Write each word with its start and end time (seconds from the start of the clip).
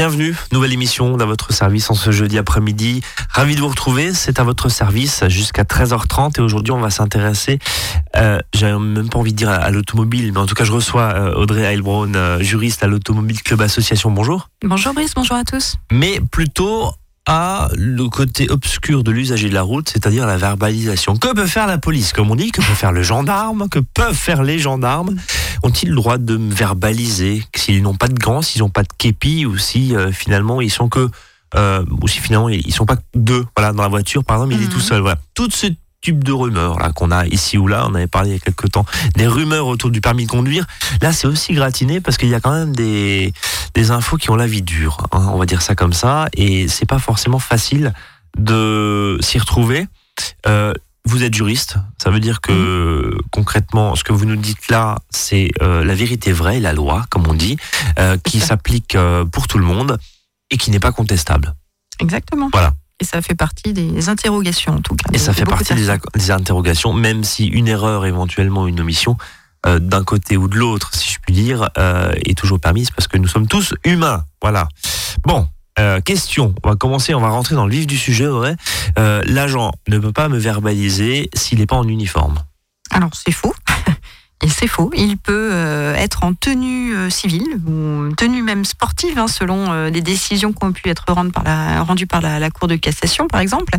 Bienvenue, 0.00 0.34
nouvelle 0.50 0.72
émission 0.72 1.18
dans 1.18 1.26
votre 1.26 1.52
service 1.52 1.90
en 1.90 1.94
ce 1.94 2.10
jeudi 2.10 2.38
après-midi. 2.38 3.02
Ravi 3.28 3.54
de 3.54 3.60
vous 3.60 3.68
retrouver, 3.68 4.14
c'est 4.14 4.40
à 4.40 4.44
votre 4.44 4.70
service 4.70 5.28
jusqu'à 5.28 5.64
13h30 5.64 6.38
et 6.38 6.40
aujourd'hui 6.40 6.72
on 6.72 6.80
va 6.80 6.88
s'intéresser, 6.88 7.58
euh, 8.16 8.38
j'ai 8.54 8.72
même 8.72 9.10
pas 9.10 9.18
envie 9.18 9.32
de 9.32 9.36
dire 9.36 9.50
à, 9.50 9.70
l'automobile, 9.70 10.32
mais 10.32 10.38
en 10.38 10.46
tout 10.46 10.54
cas 10.54 10.64
je 10.64 10.72
reçois 10.72 11.02
euh, 11.02 11.34
Audrey 11.34 11.64
Heilbronn, 11.64 12.16
euh, 12.16 12.40
juriste 12.40 12.82
à 12.82 12.86
l'Automobile 12.86 13.42
Club 13.42 13.60
Association. 13.60 14.10
Bonjour. 14.10 14.48
Bonjour 14.64 14.94
Brice, 14.94 15.12
bonjour 15.14 15.36
à 15.36 15.44
tous. 15.44 15.74
Mais 15.92 16.18
plutôt 16.32 16.94
à 17.26 17.68
le 17.76 18.08
côté 18.08 18.50
obscur 18.50 19.04
de 19.04 19.10
l'usager 19.10 19.48
de 19.48 19.54
la 19.54 19.62
route, 19.62 19.88
c'est-à-dire 19.88 20.26
la 20.26 20.36
verbalisation. 20.36 21.16
Que 21.16 21.32
peut 21.32 21.46
faire 21.46 21.66
la 21.66 21.78
police, 21.78 22.12
comme 22.12 22.30
on 22.30 22.36
dit 22.36 22.50
Que 22.50 22.60
peut 22.60 22.74
faire 22.74 22.92
le 22.92 23.02
gendarme? 23.02 23.68
Que 23.68 23.78
peuvent 23.78 24.14
faire 24.14 24.42
les 24.42 24.58
gendarmes? 24.58 25.16
Ont-ils 25.62 25.90
le 25.90 25.96
droit 25.96 26.18
de 26.18 26.36
me 26.36 26.52
verbaliser? 26.52 27.44
S'ils 27.54 27.82
n'ont 27.82 27.94
pas 27.94 28.08
de 28.08 28.14
gants, 28.14 28.42
s'ils 28.42 28.62
n'ont 28.62 28.70
pas 28.70 28.82
de 28.82 28.88
képi, 28.96 29.46
ou 29.46 29.58
si 29.58 29.94
euh, 29.94 30.12
finalement 30.12 30.60
ils 30.60 30.70
sont 30.70 30.88
que 30.88 31.10
euh, 31.56 31.84
ou 32.00 32.08
si 32.08 32.20
finalement 32.20 32.48
ils 32.48 32.72
sont 32.72 32.86
pas 32.86 32.96
deux 33.14 33.44
voilà 33.56 33.72
dans 33.72 33.82
la 33.82 33.88
voiture 33.88 34.22
par 34.22 34.36
exemple 34.36 34.54
il 34.54 34.62
est 34.62 34.68
tout 34.68 34.76
mhm. 34.76 34.82
seul 34.82 35.00
voilà. 35.00 35.18
Tout 35.34 35.50
ce 35.50 35.66
type 36.02 36.24
de 36.24 36.32
rumeurs 36.32 36.78
là 36.78 36.92
qu'on 36.92 37.10
a 37.10 37.26
ici 37.26 37.58
ou 37.58 37.66
là 37.66 37.86
on 37.88 37.94
avait 37.94 38.06
parlé 38.06 38.30
il 38.30 38.32
y 38.34 38.36
a 38.36 38.40
quelques 38.40 38.70
temps 38.70 38.86
des 39.16 39.26
rumeurs 39.26 39.66
autour 39.66 39.90
du 39.90 40.00
permis 40.00 40.24
de 40.24 40.30
conduire 40.30 40.66
là 41.02 41.12
c'est 41.12 41.26
aussi 41.26 41.52
gratiné 41.52 42.00
parce 42.00 42.16
qu'il 42.16 42.28
y 42.28 42.34
a 42.34 42.40
quand 42.40 42.52
même 42.52 42.74
des 42.74 43.32
des 43.74 43.90
infos 43.90 44.16
qui 44.16 44.30
ont 44.30 44.36
la 44.36 44.46
vie 44.46 44.62
dure, 44.62 44.98
hein, 45.12 45.28
on 45.32 45.38
va 45.38 45.46
dire 45.46 45.62
ça 45.62 45.74
comme 45.74 45.92
ça, 45.92 46.28
et 46.34 46.68
c'est 46.68 46.86
pas 46.86 46.98
forcément 46.98 47.38
facile 47.38 47.92
de 48.38 49.18
s'y 49.20 49.38
retrouver. 49.38 49.86
Euh, 50.46 50.72
vous 51.06 51.24
êtes 51.24 51.34
juriste, 51.34 51.76
ça 52.02 52.10
veut 52.10 52.20
dire 52.20 52.40
que 52.40 53.16
concrètement, 53.30 53.94
ce 53.94 54.04
que 54.04 54.12
vous 54.12 54.26
nous 54.26 54.36
dites 54.36 54.68
là, 54.68 54.98
c'est 55.08 55.50
euh, 55.62 55.82
la 55.82 55.94
vérité 55.94 56.30
vraie, 56.30 56.60
la 56.60 56.72
loi, 56.72 57.06
comme 57.10 57.26
on 57.26 57.34
dit, 57.34 57.56
euh, 57.98 58.18
qui 58.22 58.38
s'applique 58.38 58.96
pour 59.32 59.48
tout 59.48 59.58
le 59.58 59.64
monde 59.64 59.98
et 60.50 60.58
qui 60.58 60.70
n'est 60.70 60.80
pas 60.80 60.92
contestable. 60.92 61.54
Exactement. 62.00 62.50
Voilà. 62.52 62.74
Et 63.00 63.04
ça 63.04 63.22
fait 63.22 63.34
partie 63.34 63.72
des 63.72 64.08
interrogations 64.08 64.74
en 64.74 64.80
tout 64.80 64.94
cas. 64.94 65.10
Et 65.12 65.18
ça 65.18 65.32
fait 65.32 65.44
partie 65.44 65.74
des, 65.74 65.88
des, 66.14 66.30
interrogations, 66.30 66.92
même 66.92 67.24
si 67.24 67.46
une 67.46 67.66
erreur, 67.66 68.04
éventuellement 68.04 68.66
une 68.66 68.80
omission, 68.80 69.16
euh, 69.66 69.78
d'un 69.78 70.04
côté 70.04 70.38
ou 70.38 70.48
de 70.48 70.56
l'autre, 70.56 70.90
si 70.94 71.12
je 71.12 71.18
puis 71.20 71.34
dire, 71.34 71.68
euh, 71.76 72.12
est 72.24 72.36
toujours 72.36 72.58
permise 72.58 72.90
parce 72.90 73.08
que 73.08 73.18
nous 73.18 73.28
sommes 73.28 73.46
tous 73.46 73.74
humains. 73.84 74.24
Voilà. 74.40 74.68
Bon, 75.24 75.46
euh, 75.78 76.00
question. 76.00 76.54
On 76.64 76.70
va 76.70 76.76
commencer, 76.76 77.14
on 77.14 77.20
va 77.20 77.28
rentrer 77.28 77.56
dans 77.56 77.66
le 77.66 77.72
vif 77.72 77.86
du 77.86 77.98
sujet. 77.98 78.26
Ouais. 78.26 78.56
L'agent 78.96 79.72
ne 79.88 79.98
peut 79.98 80.12
pas 80.12 80.28
me 80.28 80.38
verbaliser 80.38 81.28
s'il 81.34 81.58
n'est 81.58 81.66
pas 81.66 81.76
en 81.76 81.86
uniforme. 81.86 82.38
Alors 82.90 83.10
c'est 83.12 83.32
faux. 83.32 83.54
Et 84.42 84.48
c'est 84.48 84.66
faux. 84.66 84.90
Il 84.96 85.18
peut 85.18 85.52
être 85.96 86.24
en 86.24 86.32
tenue 86.32 87.10
civile 87.10 87.60
ou 87.66 88.14
tenue 88.14 88.42
même 88.42 88.64
sportive, 88.64 89.18
hein, 89.18 89.28
selon 89.28 89.88
les 89.90 90.00
décisions 90.00 90.52
qui 90.52 90.64
ont 90.64 90.72
pu 90.72 90.88
être 90.88 91.04
rendues 91.12 92.06
par 92.06 92.20
la, 92.22 92.50
Cour 92.50 92.66
de 92.66 92.76
cassation, 92.76 93.28
par 93.28 93.40
exemple. 93.40 93.76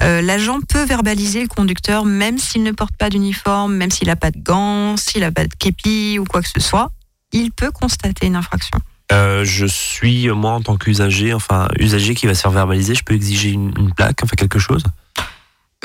Euh, 0.00 0.22
l'agent 0.22 0.60
peut 0.60 0.84
verbaliser 0.84 1.42
le 1.42 1.48
conducteur 1.48 2.04
même 2.04 2.38
s'il 2.38 2.62
ne 2.62 2.70
porte 2.70 2.96
pas 2.96 3.10
d'uniforme, 3.10 3.74
même 3.74 3.90
s'il 3.90 4.06
n'a 4.06 4.16
pas 4.16 4.30
de 4.30 4.38
gants, 4.38 4.96
s'il 4.96 5.22
n'a 5.22 5.32
pas 5.32 5.44
de 5.44 5.54
képi 5.58 6.18
ou 6.20 6.24
quoi 6.24 6.40
que 6.40 6.48
ce 6.48 6.60
soit. 6.60 6.90
Il 7.32 7.50
peut 7.50 7.70
constater 7.70 8.26
une 8.26 8.36
infraction. 8.36 8.78
Euh, 9.10 9.44
je 9.44 9.66
suis, 9.66 10.28
moi, 10.28 10.52
en 10.52 10.60
tant 10.60 10.76
qu'usager, 10.76 11.34
enfin, 11.34 11.68
usager 11.78 12.14
qui 12.14 12.26
va 12.26 12.34
se 12.34 12.42
faire 12.42 12.50
verbaliser, 12.50 12.94
je 12.94 13.02
peux 13.02 13.14
exiger 13.14 13.50
une, 13.50 13.92
plaque, 13.94 14.20
enfin 14.22 14.36
quelque 14.36 14.58
chose? 14.58 14.84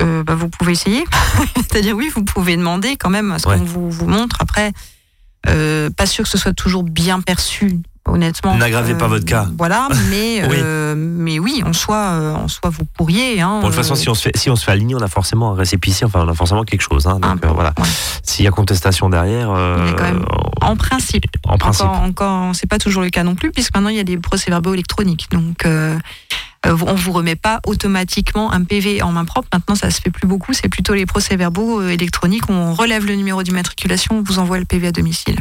Euh, 0.00 0.22
bah, 0.22 0.34
Vous 0.34 0.48
pouvez 0.48 0.72
essayer. 0.72 1.04
C'est-à-dire, 1.56 1.96
oui, 1.96 2.10
vous 2.14 2.24
pouvez 2.24 2.56
demander 2.56 2.96
quand 2.96 3.10
même 3.10 3.32
à 3.32 3.38
ce 3.38 3.44
qu'on 3.44 3.56
vous, 3.56 3.90
vous 3.90 4.06
montre. 4.06 4.36
Après, 4.40 4.72
pas 5.42 6.06
sûr 6.06 6.24
que 6.24 6.30
ce 6.30 6.38
soit 6.38 6.54
toujours 6.54 6.84
bien 6.84 7.20
perçu 7.20 7.80
honnêtement. 8.06 8.56
N'aggravez 8.56 8.94
pas 8.94 9.06
votre 9.06 9.24
cas. 9.24 9.48
Voilà, 9.56 9.88
mais 10.10 10.42
oui. 10.48 10.56
Euh, 10.58 10.94
mais 10.96 11.38
oui, 11.38 11.62
en 11.64 11.72
soi, 11.72 11.96
euh, 11.96 12.34
en 12.34 12.48
soi, 12.48 12.70
vous 12.70 12.84
pourriez. 12.84 13.40
Hein, 13.40 13.60
de 13.60 13.66
toute 13.66 13.74
façon, 13.74 13.94
euh, 13.94 13.96
si 13.96 14.08
on 14.08 14.14
se 14.14 14.22
fait 14.22 14.36
si 14.36 14.50
on 14.50 14.56
se 14.56 14.64
fait 14.64 14.72
aligner, 14.72 14.94
on 14.94 15.00
a 15.00 15.08
forcément 15.08 15.52
un 15.52 15.54
récépissé, 15.54 16.04
enfin, 16.04 16.24
on 16.24 16.28
a 16.28 16.34
forcément 16.34 16.64
quelque 16.64 16.82
chose. 16.82 17.06
Hein, 17.06 17.18
donc 17.18 17.44
voilà. 17.44 17.74
S'il 18.22 18.44
y 18.44 18.48
a 18.48 18.50
contestation 18.50 19.08
derrière. 19.08 19.50
en 19.50 20.76
principe. 20.76 21.24
En 21.44 21.58
principe. 21.58 21.86
Encore, 21.86 22.02
encore 22.02 22.54
c'est 22.54 22.68
pas 22.68 22.78
toujours 22.78 23.02
le 23.02 23.10
cas 23.10 23.22
non 23.22 23.34
plus, 23.34 23.50
puisque 23.50 23.74
maintenant 23.74 23.90
il 23.90 23.96
y 23.96 24.00
a 24.00 24.04
des 24.04 24.18
procès-verbaux 24.18 24.74
électroniques. 24.74 25.28
Donc 25.30 25.66
on 26.66 26.94
vous 26.94 27.12
remet 27.12 27.36
pas 27.36 27.60
automatiquement 27.66 28.52
un 28.52 28.64
PV 28.64 29.02
en 29.02 29.12
main 29.12 29.24
propre. 29.24 29.48
Maintenant, 29.52 29.74
ça 29.74 29.90
se 29.90 30.00
fait 30.00 30.10
plus 30.10 30.26
beaucoup. 30.26 30.52
C'est 30.52 30.68
plutôt 30.68 30.94
les 30.94 31.06
procès-verbaux 31.06 31.82
électroniques. 31.82 32.48
On 32.48 32.74
relève 32.74 33.06
le 33.06 33.14
numéro 33.14 33.42
d'immatriculation, 33.42 34.18
on 34.18 34.22
vous 34.22 34.38
envoie 34.38 34.58
le 34.58 34.64
PV 34.64 34.88
à 34.88 34.92
domicile. 34.92 35.38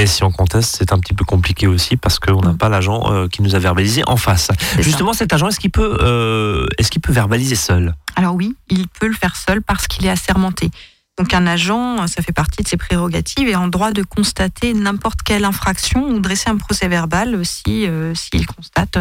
Et 0.00 0.06
si 0.06 0.24
on 0.24 0.30
conteste, 0.30 0.76
c'est 0.78 0.92
un 0.94 0.98
petit 0.98 1.12
peu 1.12 1.26
compliqué 1.26 1.66
aussi 1.66 1.98
parce 1.98 2.18
qu'on 2.18 2.40
n'a 2.40 2.52
mm. 2.52 2.58
pas 2.58 2.70
l'agent 2.70 3.12
euh, 3.12 3.28
qui 3.28 3.42
nous 3.42 3.54
a 3.54 3.58
verbalisé 3.58 4.02
en 4.06 4.16
face. 4.16 4.48
Justement, 4.78 5.12
cet 5.12 5.32
agent, 5.34 5.48
est-ce 5.48 5.60
qu'il 5.60 5.70
peut, 5.70 5.98
euh, 6.00 6.66
est-ce 6.78 6.90
qu'il 6.90 7.02
peut 7.02 7.12
verbaliser 7.12 7.54
seul? 7.54 7.94
Alors 8.16 8.34
oui, 8.34 8.56
il 8.70 8.88
peut 8.88 9.08
le 9.08 9.14
faire 9.14 9.36
seul 9.36 9.60
parce 9.60 9.86
qu'il 9.88 10.06
est 10.06 10.10
assermenté. 10.10 10.70
Donc 11.18 11.34
un 11.34 11.46
agent, 11.46 12.06
ça 12.06 12.22
fait 12.22 12.32
partie 12.32 12.62
de 12.62 12.68
ses 12.68 12.78
prérogatives, 12.78 13.46
et 13.46 13.54
en 13.54 13.68
droit 13.68 13.92
de 13.92 14.02
constater 14.02 14.72
n'importe 14.72 15.20
quelle 15.22 15.44
infraction 15.44 16.08
ou 16.08 16.18
dresser 16.18 16.48
un 16.48 16.56
procès 16.56 16.88
verbal 16.88 17.44
si 17.44 17.86
euh, 17.86 18.14
s'il 18.14 18.46
constate 18.46 18.96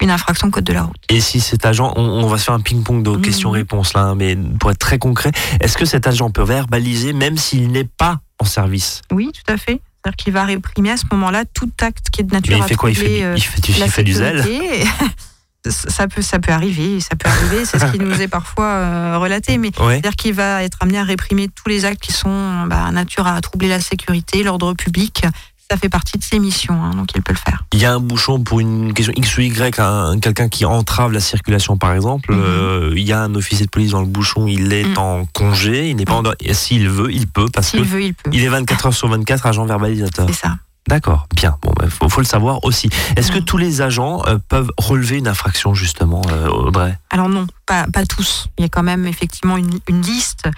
une 0.00 0.10
infraction 0.10 0.50
code 0.50 0.64
de 0.64 0.72
la 0.72 0.82
route. 0.82 0.96
Et 1.08 1.20
si 1.20 1.40
cet 1.40 1.66
agent, 1.66 1.92
on, 1.96 2.26
va 2.26 2.38
se 2.38 2.44
faire 2.44 2.54
un 2.54 2.60
ping-pong 2.60 3.02
de 3.02 3.16
questions-réponses 3.16 3.94
là, 3.94 4.02
hein, 4.02 4.14
mais 4.14 4.36
pour 4.36 4.70
être 4.70 4.78
très 4.78 4.98
concret, 4.98 5.32
est-ce 5.60 5.76
que 5.76 5.84
cet 5.84 6.06
agent 6.06 6.30
peut 6.30 6.44
verbaliser 6.44 7.12
même 7.12 7.36
s'il 7.36 7.68
n'est 7.72 7.84
pas 7.84 8.20
en 8.38 8.44
service? 8.44 9.02
Oui, 9.12 9.30
tout 9.32 9.52
à 9.52 9.56
fait. 9.56 9.80
C'est-à-dire 10.04 10.16
qu'il 10.16 10.32
va 10.32 10.44
réprimer 10.44 10.92
à 10.92 10.96
ce 10.96 11.04
moment-là 11.10 11.44
tout 11.52 11.70
acte 11.80 12.10
qui 12.10 12.20
est 12.20 12.24
de 12.24 12.32
nature 12.32 12.56
il 12.56 12.62
fait 12.62 12.74
quoi? 12.76 12.90
Il 12.90 12.96
fait, 12.96 13.24
euh, 13.24 13.36
il 13.36 13.42
fait, 13.42 14.04
du 14.04 14.12
zèle? 14.12 14.44
ça 15.66 16.06
peut, 16.06 16.22
ça 16.22 16.38
peut 16.38 16.52
arriver, 16.52 17.00
ça 17.00 17.16
peut 17.16 17.28
arriver, 17.28 17.64
c'est 17.64 17.78
ce 17.78 17.86
qui 17.86 17.98
nous 17.98 18.22
est 18.22 18.28
parfois 18.28 18.66
euh, 18.66 19.18
relaté, 19.18 19.58
mais 19.58 19.70
c'est-à-dire 19.76 20.14
qu'il 20.14 20.34
va 20.34 20.62
être 20.62 20.78
amené 20.80 20.98
à 20.98 21.04
réprimer 21.04 21.48
tous 21.48 21.68
les 21.68 21.84
actes 21.84 22.00
qui 22.00 22.12
sont 22.12 22.66
bah, 22.66 22.90
nature 22.92 23.26
à 23.26 23.40
troubler 23.40 23.68
la 23.68 23.80
sécurité, 23.80 24.44
l'ordre 24.44 24.74
public, 24.74 25.24
ça 25.70 25.76
fait 25.76 25.88
partie 25.88 26.16
de 26.16 26.24
ses 26.24 26.38
missions, 26.38 26.82
hein, 26.82 26.90
donc 26.94 27.10
il 27.14 27.22
peut 27.22 27.32
le 27.32 27.38
faire. 27.38 27.64
Il 27.72 27.78
y 27.78 27.84
a 27.84 27.92
un 27.92 28.00
bouchon 28.00 28.42
pour 28.42 28.60
une 28.60 28.94
question 28.94 29.12
X 29.16 29.36
ou 29.36 29.42
Y, 29.42 29.80
quelqu'un 30.20 30.48
qui 30.48 30.64
entrave 30.64 31.12
la 31.12 31.20
circulation 31.20 31.76
par 31.76 31.92
exemple, 31.92 32.32
mhm. 32.32 32.42
euh, 32.42 32.94
il 32.96 33.02
y 33.02 33.12
a 33.12 33.22
un 33.22 33.34
officier 33.34 33.66
de 33.66 33.70
police 33.70 33.90
dans 33.90 34.00
le 34.00 34.06
bouchon, 34.06 34.46
il 34.46 34.72
est 34.72 34.84
mhm. 34.84 34.98
en 34.98 35.26
congé, 35.26 35.90
il 35.90 35.96
n'est 35.96 36.06
pas 36.06 36.14
en... 36.14 36.22
S'il 36.52 36.88
veut, 36.88 37.12
il 37.12 37.26
peut, 37.26 37.46
parce 37.52 37.70
qu'il 37.70 37.82
veut, 37.82 38.02
il 38.02 38.14
peut. 38.14 38.30
Il 38.32 38.42
est 38.42 38.48
24 38.48 38.86
heures 38.86 38.94
sur 38.94 39.08
24 39.08 39.46
agent 39.46 39.66
verbalisateur. 39.66 40.26
C'est 40.28 40.46
ça. 40.46 40.56
D'accord, 40.88 41.26
bien. 41.34 41.58
Bon, 41.60 41.70
il 41.82 41.88
ben, 42.00 42.08
faut, 42.08 42.20
le 42.20 42.26
savoir 42.26 42.64
aussi. 42.64 42.88
Est-ce 43.16 43.30
que 43.30 43.38
tous 43.38 43.58
les 43.58 43.82
agents 43.82 44.22
euh, 44.26 44.38
peuvent 44.48 44.70
relever 44.78 45.18
une 45.18 45.28
infraction 45.28 45.74
justement, 45.74 46.22
euh, 46.30 46.48
Audrey? 46.48 46.96
Alors 47.10 47.28
non, 47.28 47.46
pas, 47.66 47.86
pas 47.92 48.06
tous. 48.06 48.48
Il 48.56 48.62
y 48.62 48.64
a 48.64 48.70
quand 48.70 48.82
même 48.82 49.06
effectivement 49.06 49.58
une, 49.58 49.80
une 49.86 50.00
liste 50.00 50.48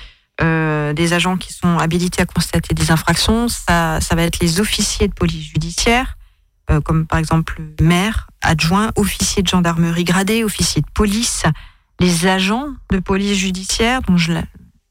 euh, 0.42 0.92
des 0.92 1.12
agents 1.12 1.36
qui 1.36 1.52
sont 1.52 1.78
habilités 1.78 2.22
à 2.22 2.26
constater 2.26 2.74
des 2.74 2.90
infractions. 2.90 3.48
Ça, 3.48 4.00
ça 4.00 4.14
va 4.14 4.22
être 4.22 4.40
les 4.40 4.60
officiers 4.60 5.08
de 5.08 5.14
police 5.14 5.44
judiciaire, 5.44 6.16
euh, 6.70 6.80
comme 6.80 7.06
par 7.06 7.18
exemple 7.18 7.60
maire, 7.80 8.28
adjoint, 8.42 8.90
officier 8.96 9.42
de 9.42 9.48
gendarmerie 9.48 10.04
gradé, 10.04 10.44
officier 10.44 10.82
de 10.82 10.90
police, 10.94 11.44
les 11.98 12.26
agents 12.26 12.68
de 12.90 12.98
police 12.98 13.36
judiciaire, 13.36 14.02
dont 14.02 14.16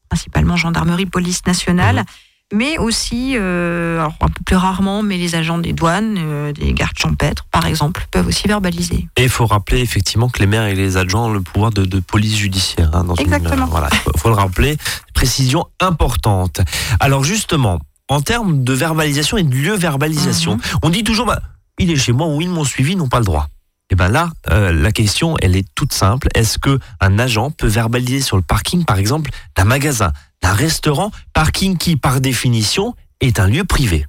principalement 0.08 0.56
gendarmerie, 0.56 1.06
police 1.06 1.46
nationale. 1.46 2.00
Mmh 2.00 2.29
mais 2.52 2.78
aussi, 2.78 3.34
euh, 3.36 4.02
un 4.02 4.28
peu 4.28 4.44
plus 4.44 4.56
rarement, 4.56 5.02
mais 5.02 5.16
les 5.16 5.34
agents 5.34 5.58
des 5.58 5.72
douanes, 5.72 6.16
euh, 6.18 6.52
des 6.52 6.72
gardes 6.72 6.98
champêtres, 6.98 7.44
par 7.50 7.66
exemple, 7.66 8.06
peuvent 8.10 8.26
aussi 8.26 8.48
verbaliser. 8.48 9.06
Et 9.16 9.24
il 9.24 9.28
faut 9.28 9.46
rappeler 9.46 9.80
effectivement 9.80 10.28
que 10.28 10.40
les 10.40 10.46
maires 10.46 10.66
et 10.66 10.74
les 10.74 10.96
adjoints 10.96 11.26
ont 11.26 11.32
le 11.32 11.40
pouvoir 11.40 11.70
de, 11.70 12.00
police 12.00 12.36
judiciaire. 12.36 12.90
Hein, 12.92 13.04
dans 13.04 13.14
Exactement. 13.14 13.66
voilà, 13.66 13.88
il 13.92 14.20
faut, 14.20 14.28
le 14.28 14.34
rappeler. 14.34 14.76
Précision 15.14 15.66
importante. 15.80 16.60
Alors 16.98 17.22
justement, 17.22 17.78
en 18.08 18.20
termes 18.20 18.64
de 18.64 18.72
verbalisation 18.72 19.36
et 19.36 19.42
de 19.42 19.54
lieu 19.54 19.74
verbalisation, 19.74 20.54
mhm. 20.54 20.60
on 20.82 20.90
dit 20.90 21.04
toujours, 21.04 21.26
bah, 21.26 21.40
il 21.78 21.90
est 21.90 21.96
chez 21.96 22.12
moi 22.12 22.26
ou 22.26 22.40
ils 22.40 22.50
m'ont 22.50 22.64
suivi, 22.64 22.92
ils 22.92 22.98
n'ont 22.98 23.08
pas 23.08 23.20
le 23.20 23.24
droit. 23.24 23.48
Et 23.90 23.94
eh 23.94 23.96
bien 23.96 24.08
là, 24.08 24.30
euh, 24.52 24.72
la 24.72 24.92
question, 24.92 25.34
elle 25.42 25.56
est 25.56 25.66
toute 25.74 25.92
simple. 25.92 26.28
Est-ce 26.36 26.60
que 26.60 26.78
un 27.00 27.18
agent 27.18 27.50
peut 27.50 27.66
verbaliser 27.66 28.20
sur 28.20 28.36
le 28.36 28.42
parking, 28.42 28.84
par 28.84 28.98
exemple, 28.98 29.32
d'un 29.56 29.64
magasin, 29.64 30.12
d'un 30.42 30.52
restaurant, 30.52 31.10
parking 31.32 31.76
qui, 31.76 31.96
par 31.96 32.20
définition, 32.20 32.94
est 33.20 33.40
un 33.40 33.48
lieu 33.48 33.64
privé 33.64 34.06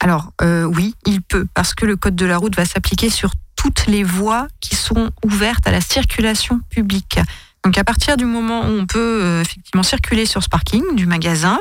Alors 0.00 0.32
euh, 0.42 0.64
oui, 0.64 0.96
il 1.06 1.22
peut, 1.22 1.46
parce 1.54 1.72
que 1.72 1.86
le 1.86 1.94
code 1.94 2.16
de 2.16 2.26
la 2.26 2.36
route 2.36 2.56
va 2.56 2.64
s'appliquer 2.64 3.10
sur 3.10 3.30
toutes 3.54 3.86
les 3.86 4.02
voies 4.02 4.48
qui 4.58 4.74
sont 4.74 5.10
ouvertes 5.24 5.68
à 5.68 5.70
la 5.70 5.80
circulation 5.80 6.60
publique. 6.68 7.20
Donc 7.64 7.78
à 7.78 7.84
partir 7.84 8.16
du 8.16 8.24
moment 8.24 8.62
où 8.62 8.72
on 8.72 8.86
peut 8.86 9.22
euh, 9.22 9.40
effectivement 9.40 9.84
circuler 9.84 10.26
sur 10.26 10.42
ce 10.42 10.48
parking 10.48 10.96
du 10.96 11.06
magasin, 11.06 11.60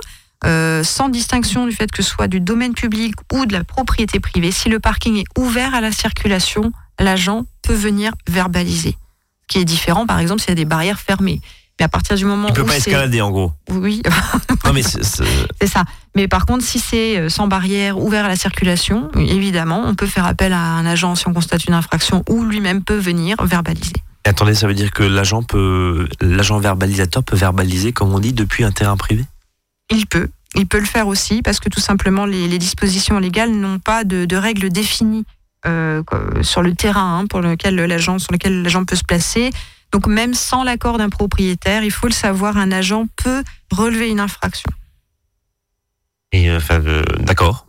sans 0.84 1.10
distinction 1.10 1.68
du 1.68 1.74
fait 1.74 1.92
que 1.92 2.02
ce 2.02 2.10
soit 2.10 2.30
du 2.30 2.40
domaine 2.40 2.74
public 2.74 3.14
ou 3.34 3.46
de 3.46 3.54
la 3.54 3.66
propriété 3.66 4.20
privée, 4.20 4.52
si 4.52 4.70
le 4.70 4.80
parking 4.80 5.18
est 5.18 5.28
ouvert 5.38 5.76
à 5.76 5.82
la 5.82 5.92
circulation, 5.92 6.72
l'agent 7.00 7.46
peut 7.64 7.74
venir 7.74 8.12
verbaliser. 8.28 8.98
Ce 9.44 9.48
qui 9.48 9.60
est 9.60 9.66
différent, 9.66 10.06
par 10.06 10.20
exemple, 10.20 10.42
s'il 10.42 10.50
y 10.50 10.52
a 10.54 10.56
des 10.56 10.66
barrières 10.66 11.00
fermées. 11.00 11.42
Mais 11.80 11.86
à 11.86 11.90
partir 11.90 12.16
du 12.18 12.26
moment 12.26 12.50
Il 12.50 12.54
peut 12.54 12.62
où 12.62 12.66
pas 12.66 12.74
c'est- 12.74 12.90
escalader 12.92 13.22
en 13.22 13.32
gros. 13.32 13.54
oui, 13.72 14.02
Non 14.66 14.74
mais 14.74 14.84
c'est- 14.84 15.02
ça. 15.04 15.84
Mais 16.16 16.28
par 16.28 16.46
contre, 16.46 16.64
si 16.64 16.78
c'est 16.78 17.18
euh, 17.18 17.30
sans 17.30 17.48
barrière, 17.48 17.98
ouvert 17.98 18.26
à 18.26 18.28
la 18.28 18.36
circulation, 18.36 19.10
évidemment, 19.16 19.82
on 19.86 19.96
peut 19.96 20.06
faire 20.08 20.26
appel 20.26 20.52
à 20.54 20.60
un 20.62 20.86
agent 20.86 21.16
si 21.16 21.28
on 21.28 21.34
constate 21.34 21.66
une 21.66 21.74
infraction 21.74 22.24
ou 22.30 22.44
lui-même 22.44 22.84
peut 22.84 22.98
venir 22.98 23.38
verbaliser. 23.46 23.94
attendez, 24.26 24.54
ça 24.56 24.68
veut 24.68 24.74
dire 24.74 24.92
que 24.92 25.04
l'agent 25.04 25.42
peut, 25.42 26.08
l'agent 26.22 26.60
verbalisateur 26.60 27.24
peut 27.24 27.38
verbaliser, 27.38 27.94
comme 27.94 28.14
on 28.14 28.20
dit, 28.20 28.34
depuis 28.34 28.64
un 28.66 28.72
terrain 28.72 28.98
privé? 28.98 29.24
Il 29.90 30.06
peut. 30.06 30.28
Il 30.56 30.68
peut 30.68 30.80
le 30.80 30.86
faire 30.86 31.08
aussi 31.08 31.42
parce 31.42 31.60
que 31.62 31.70
tout 31.70 31.80
simplement, 31.80 32.26
les, 32.26 32.48
les 32.48 32.58
dispositions 32.58 33.20
légales 33.20 33.52
n'ont 33.52 33.80
pas 33.80 34.04
de, 34.04 34.26
de 34.26 34.36
règles 34.36 34.70
définies 34.70 35.24
euh, 35.66 36.04
sur 36.42 36.62
le 36.62 36.74
terrain 36.74 37.20
hein, 37.20 37.26
pour 37.28 37.42
lequel 37.42 37.76
l'agent, 37.76 38.20
sur 38.20 38.32
lequel 38.32 38.64
l'agent 38.64 38.86
peut 38.86 38.96
se 38.96 39.04
placer. 39.04 39.50
Donc 39.92 40.08
même 40.08 40.34
sans 40.34 40.64
l'accord 40.64 40.98
d'un 40.98 41.10
propriétaire, 41.10 41.84
il 41.84 41.92
faut 41.92 42.08
le 42.08 42.14
savoir, 42.14 42.58
un 42.58 42.72
agent 42.72 43.08
peut 43.16 43.44
relever 43.72 44.10
une 44.10 44.20
infraction. 44.20 44.72
Et 46.32 46.50
euh, 46.52 46.58
enfin, 46.58 46.80
euh, 46.86 47.02
d'accord. 47.22 47.66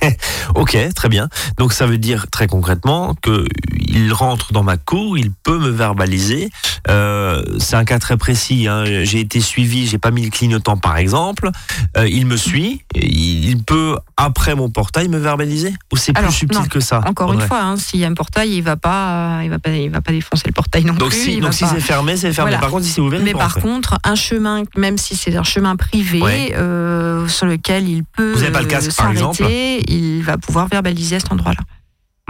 ok, 0.54 0.78
très 0.94 1.08
bien. 1.10 1.28
Donc 1.58 1.74
ça 1.74 1.84
veut 1.86 1.98
dire 1.98 2.26
très 2.30 2.46
concrètement 2.46 3.14
que 3.20 3.44
il 3.86 4.12
rentre 4.14 4.52
dans 4.54 4.62
ma 4.62 4.78
cour, 4.78 5.18
il 5.18 5.30
peut 5.30 5.58
me 5.58 5.68
verbaliser. 5.68 6.48
Euh, 6.88 7.42
c'est 7.58 7.76
un 7.76 7.84
cas 7.84 7.98
très 7.98 8.16
précis. 8.16 8.66
Hein. 8.66 8.84
J'ai 9.04 9.20
été 9.20 9.40
suivi, 9.40 9.86
j'ai 9.86 9.98
pas 9.98 10.10
mis 10.10 10.24
le 10.24 10.30
clignotant 10.30 10.78
par 10.78 10.96
exemple. 10.96 11.50
Euh, 11.98 12.08
il 12.08 12.24
me 12.24 12.38
suit. 12.38 12.80
Il 12.94 13.62
peut 13.64 13.98
après 14.16 14.54
mon 14.54 14.70
portail 14.70 15.08
me 15.08 15.18
verbaliser? 15.18 15.74
Ou 15.92 15.98
c'est 15.98 16.14
plus 16.14 16.32
subtil 16.32 16.60
non. 16.60 16.64
que 16.66 16.80
ça? 16.80 17.02
Encore 17.06 17.34
une 17.34 17.42
fois, 17.42 17.60
hein, 17.60 17.76
s'il 17.76 18.00
y 18.00 18.04
a 18.06 18.08
un 18.08 18.14
portail, 18.14 18.50
il 18.56 18.62
va 18.62 18.76
pas, 18.76 19.40
il 19.44 19.50
va 19.50 19.58
pas, 19.58 19.70
il 19.70 19.90
va 19.90 20.00
pas 20.00 20.12
défoncer 20.12 20.44
le 20.46 20.52
portail 20.52 20.84
non 20.84 20.94
Donc 20.94 21.10
plus. 21.10 21.20
si, 21.24 21.40
donc 21.40 21.52
si 21.52 21.64
pas- 21.64 21.70
c'est 21.74 21.80
fermé, 21.80 22.16
c'est 22.16 22.32
fermé. 22.32 22.52
Voilà. 22.52 22.58
Par 22.62 22.70
contre, 22.70 22.84
si 22.86 22.92
c'est 22.92 23.00
ouvert, 23.02 23.20
Mais 23.22 23.32
par 23.32 23.42
rentrer. 23.54 23.60
contre, 23.60 23.98
un 24.02 24.14
chemin, 24.14 24.62
même 24.78 24.96
si 24.96 25.14
c'est 25.14 25.36
un 25.36 25.42
chemin 25.44 25.76
privé, 25.76 26.22
Ouais. 26.22 26.54
euh, 26.56 27.28
sur 27.28 27.44
lequel 27.46 27.86
il 27.88 27.97
peut 28.04 28.32
Vous 28.32 28.42
avez 28.42 28.52
pas 28.52 28.60
le 28.62 28.66
casque, 28.66 28.94
par 28.96 29.12
s'arrêter, 29.14 29.82
il 29.92 30.22
va 30.22 30.36
pouvoir 30.38 30.68
verbaliser 30.68 31.16
à 31.16 31.20
cet 31.20 31.32
endroit-là. 31.32 31.60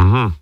Mhm. 0.04 0.32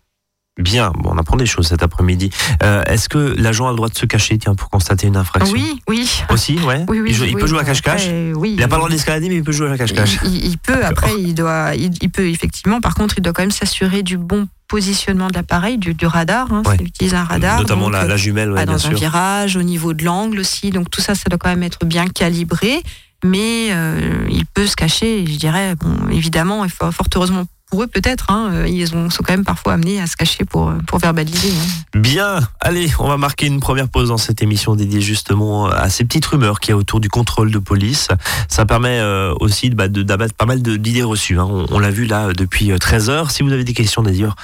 Bien, 0.59 0.91
bon, 0.97 1.11
on 1.13 1.19
apprend 1.19 1.37
des 1.37 1.45
choses 1.45 1.67
cet 1.67 1.83
après-midi. 1.83 2.31
Euh, 2.63 2.83
Est-ce 2.85 3.11
que 3.11 3.35
l'agent 3.37 3.67
a 3.67 3.71
le 3.73 3.77
droit 3.77 3.91
de 3.91 3.95
se 3.97 4.07
cacher, 4.07 4.39
tiens, 4.39 4.55
pour 4.55 4.71
constater 4.71 5.07
une 5.07 5.19
infraction 5.19 5.53
Oui, 5.53 5.81
oui. 5.87 6.11
Aussi, 6.31 6.59
ouais. 6.61 6.83
Oui, 6.89 7.01
oui, 7.01 7.11
il, 7.11 7.15
joue- 7.15 7.25
il 7.27 7.37
peut 7.37 7.47
jouer 7.47 7.59
à 7.61 7.65
cache-cache. 7.65 8.07
Oui. 8.35 8.53
Il 8.55 8.61
n'a 8.61 8.67
pas 8.69 8.77
le 8.77 8.81
droit 8.81 8.89
d'escalader, 8.89 9.29
mais 9.29 9.35
il 9.35 9.45
peut 9.45 9.53
jouer 9.53 9.71
à 9.71 9.77
cache-cache. 9.77 10.17
Il, 10.25 10.35
il- 10.35 10.47
il 10.47 10.57
peut, 10.59 10.83
après, 10.83 11.13
il, 11.19 11.35
doit, 11.35 11.75
il, 11.75 11.91
il 12.01 12.09
peut 12.11 12.27
effectivement, 12.31 12.81
par 12.81 12.95
contre, 12.95 13.19
il 13.19 13.21
doit 13.21 13.35
quand 13.35 13.43
même 13.43 13.51
s'assurer 13.51 14.03
du 14.03 14.17
bon 14.17 14.49
positionnement 14.67 15.29
de 15.29 15.35
l'appareil, 15.35 15.77
du, 15.77 15.93
du 15.93 16.07
radar, 16.07 16.51
hein, 16.51 16.63
Ouais. 16.65 16.77
utilise 16.81 17.13
un 17.15 17.25
radar. 17.25 17.61
Notamment 17.61 17.85
donc, 17.85 17.93
la, 17.93 18.05
euh, 18.05 18.09
la 18.09 18.17
jumelle, 18.17 18.51
ouais, 18.51 18.61
ah, 18.61 18.65
bien 18.65 18.73
dans 18.77 18.87
un 18.87 18.89
sûr. 18.89 18.99
virage, 18.99 19.57
au 19.57 19.63
niveau 19.63 19.93
de 19.93 20.05
l'angle 20.05 20.41
aussi. 20.41 20.71
Donc 20.71 20.89
tout 20.91 21.03
ça, 21.03 21.15
ça 21.15 21.25
doit 21.29 21.39
quand 21.39 21.51
même 21.51 21.65
être 21.65 21.85
bien 21.85 22.07
calibré. 22.09 22.83
Mais 23.25 23.69
euh, 23.71 24.27
il 24.31 24.47
peut 24.47 24.67
se 24.67 24.77
cacher, 24.77 25.27
je 25.27 25.37
dirais, 25.39 25.75
bon, 25.77 26.09
évidemment, 26.11 26.65
et 26.65 26.69
fort, 26.69 26.93
fort 26.93 27.07
heureusement 27.15 27.45
pour 27.71 27.83
eux 27.83 27.87
peut-être, 27.89 28.31
hein, 28.31 28.51
euh, 28.53 28.69
ils 28.69 28.95
ont, 28.95 29.11
sont 29.11 29.23
quand 29.25 29.33
même 29.33 29.45
parfois 29.45 29.73
amenés 29.75 30.01
à 30.01 30.07
se 30.07 30.17
cacher 30.17 30.45
pour, 30.45 30.69
euh, 30.69 30.77
pour 30.87 30.99
verbaliser. 30.99 31.51
hein. 31.51 31.99
Bien, 32.01 32.41
allez, 32.61 32.89
on 32.99 33.09
va 33.09 33.17
marquer 33.17 33.47
une 33.47 33.61
première 33.61 33.89
pause 33.89 34.09
dans 34.09 34.19
cette 34.19 34.43
émission 34.43 34.77
dédiée 34.77 35.01
justement 35.01 35.67
à 35.67 35.89
ces 35.91 36.05
petites 36.05 36.27
rumeurs 36.27 36.61
qu'il 36.61 36.71
y 36.71 36.73
a 36.73 36.77
autour 36.77 37.01
du 37.01 37.09
contrôle 37.09 37.51
de 37.51 37.59
police. 37.59 38.09
Ça 38.49 38.67
permet 38.67 38.99
euh, 39.01 39.35
aussi 39.41 39.71
bah, 39.71 39.89
d'abattre 39.89 40.35
pas 40.35 40.47
mal 40.47 40.63
d'idées 40.63 41.03
reçues. 41.03 41.39
hein. 41.39 41.47
On, 41.49 41.67
on 41.71 41.79
l'a 41.79 41.91
vu 41.91 42.05
là 42.07 42.33
depuis 42.33 42.71
13 42.79 43.11
heures. 43.11 43.31
Si 43.31 43.43
vous 43.43 43.53
avez 43.53 43.65
des 43.65 43.75
questions 43.75 44.03
d'ailleurs 44.03 44.37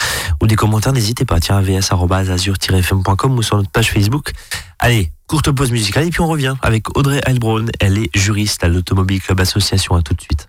ou 0.42 0.46
des 0.46 0.56
commentaires, 0.56 0.92
n'hésitez 0.92 1.24
pas. 1.24 1.38
Tiens, 1.40 1.60
vs.azur-fm.com 1.60 3.38
ou 3.38 3.42
sur 3.42 3.56
notre 3.56 3.70
page 3.70 3.90
Facebook. 3.90 4.32
Allez, 4.78 5.12
courte 5.28 5.50
pause 5.52 5.70
musicale 5.70 6.06
et 6.06 6.10
puis 6.10 6.20
on 6.20 6.26
revient 6.28 6.54
avec 6.62 6.96
Audrey 6.96 7.20
Heilbronn. 7.26 7.70
Elle 7.80 7.98
est 7.98 8.10
juriste 8.16 8.64
à 8.64 8.69
l'Automobile 8.69 9.20
Club 9.22 9.40
Association. 9.40 9.94
À 9.94 10.02
tout 10.02 10.14
de 10.14 10.20
suite. 10.20 10.48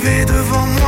Arriver 0.00 0.24
devant 0.24 0.66
moi, 0.66 0.79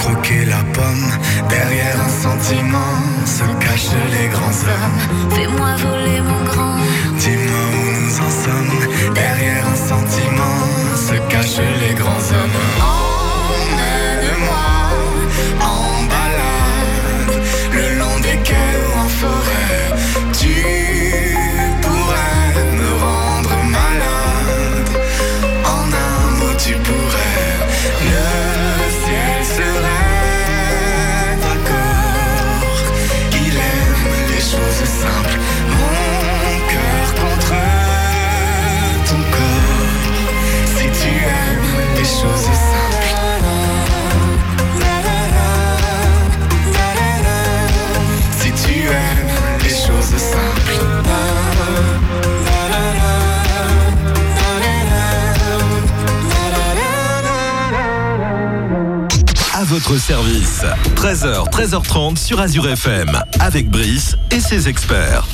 croquer 0.00 0.44
la 0.46 0.62
pomme. 0.76 1.10
Derrière 1.48 1.96
un 2.08 2.12
sentiment 2.24 2.96
se 3.24 3.44
cachent 3.64 3.98
les 4.14 4.28
grands 4.34 4.60
hommes. 4.70 5.00
Fais-moi 5.36 5.70
voler 5.84 6.20
mon 6.30 6.42
grand, 6.50 6.76
dis-moi 7.22 7.62
où 7.78 7.86
nous 8.00 8.16
en 8.26 8.32
sommes. 8.44 8.78
Derrière 9.14 9.64
un 9.74 9.80
sentiment 9.92 10.58
se 11.06 11.16
cachent 11.32 11.66
les 11.82 11.94
grands 11.94 12.26
hommes. 12.36 12.60
Service. 59.98 60.64
13h, 60.94 61.50
13h30 61.50 62.16
sur 62.16 62.40
Azure 62.40 62.68
FM. 62.68 63.10
Avec 63.40 63.70
Brice 63.70 64.16
et 64.30 64.40
ses 64.40 64.68
experts. 64.68 65.26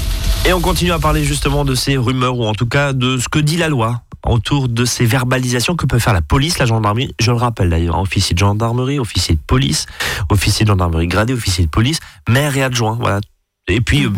Et 0.46 0.52
on 0.52 0.60
continue 0.60 0.92
à 0.92 0.98
parler 0.98 1.24
justement 1.24 1.64
de 1.64 1.74
ces 1.74 1.96
rumeurs, 1.96 2.38
ou 2.38 2.44
en 2.44 2.54
tout 2.54 2.66
cas 2.66 2.92
de 2.92 3.18
ce 3.18 3.28
que 3.28 3.38
dit 3.38 3.56
la 3.56 3.68
loi 3.68 4.02
autour 4.24 4.68
de 4.68 4.84
ces 4.84 5.06
verbalisations 5.06 5.76
que 5.76 5.86
peut 5.86 5.98
faire 5.98 6.12
la 6.12 6.22
police, 6.22 6.58
la 6.58 6.66
gendarmerie. 6.66 7.14
Je 7.20 7.30
le 7.30 7.36
rappelle 7.36 7.70
d'ailleurs, 7.70 7.98
officier 7.98 8.34
de 8.34 8.38
gendarmerie, 8.38 8.98
officier 8.98 9.34
de 9.34 9.40
police, 9.46 9.86
officier 10.30 10.64
de 10.64 10.70
gendarmerie 10.70 11.06
gradé, 11.06 11.32
officier 11.32 11.64
de 11.64 11.70
police, 11.70 12.00
maire 12.28 12.56
et 12.56 12.62
adjoint. 12.62 12.96
Voilà. 13.00 13.20
Et 13.68 13.80
puis, 13.80 14.06
euh, 14.06 14.10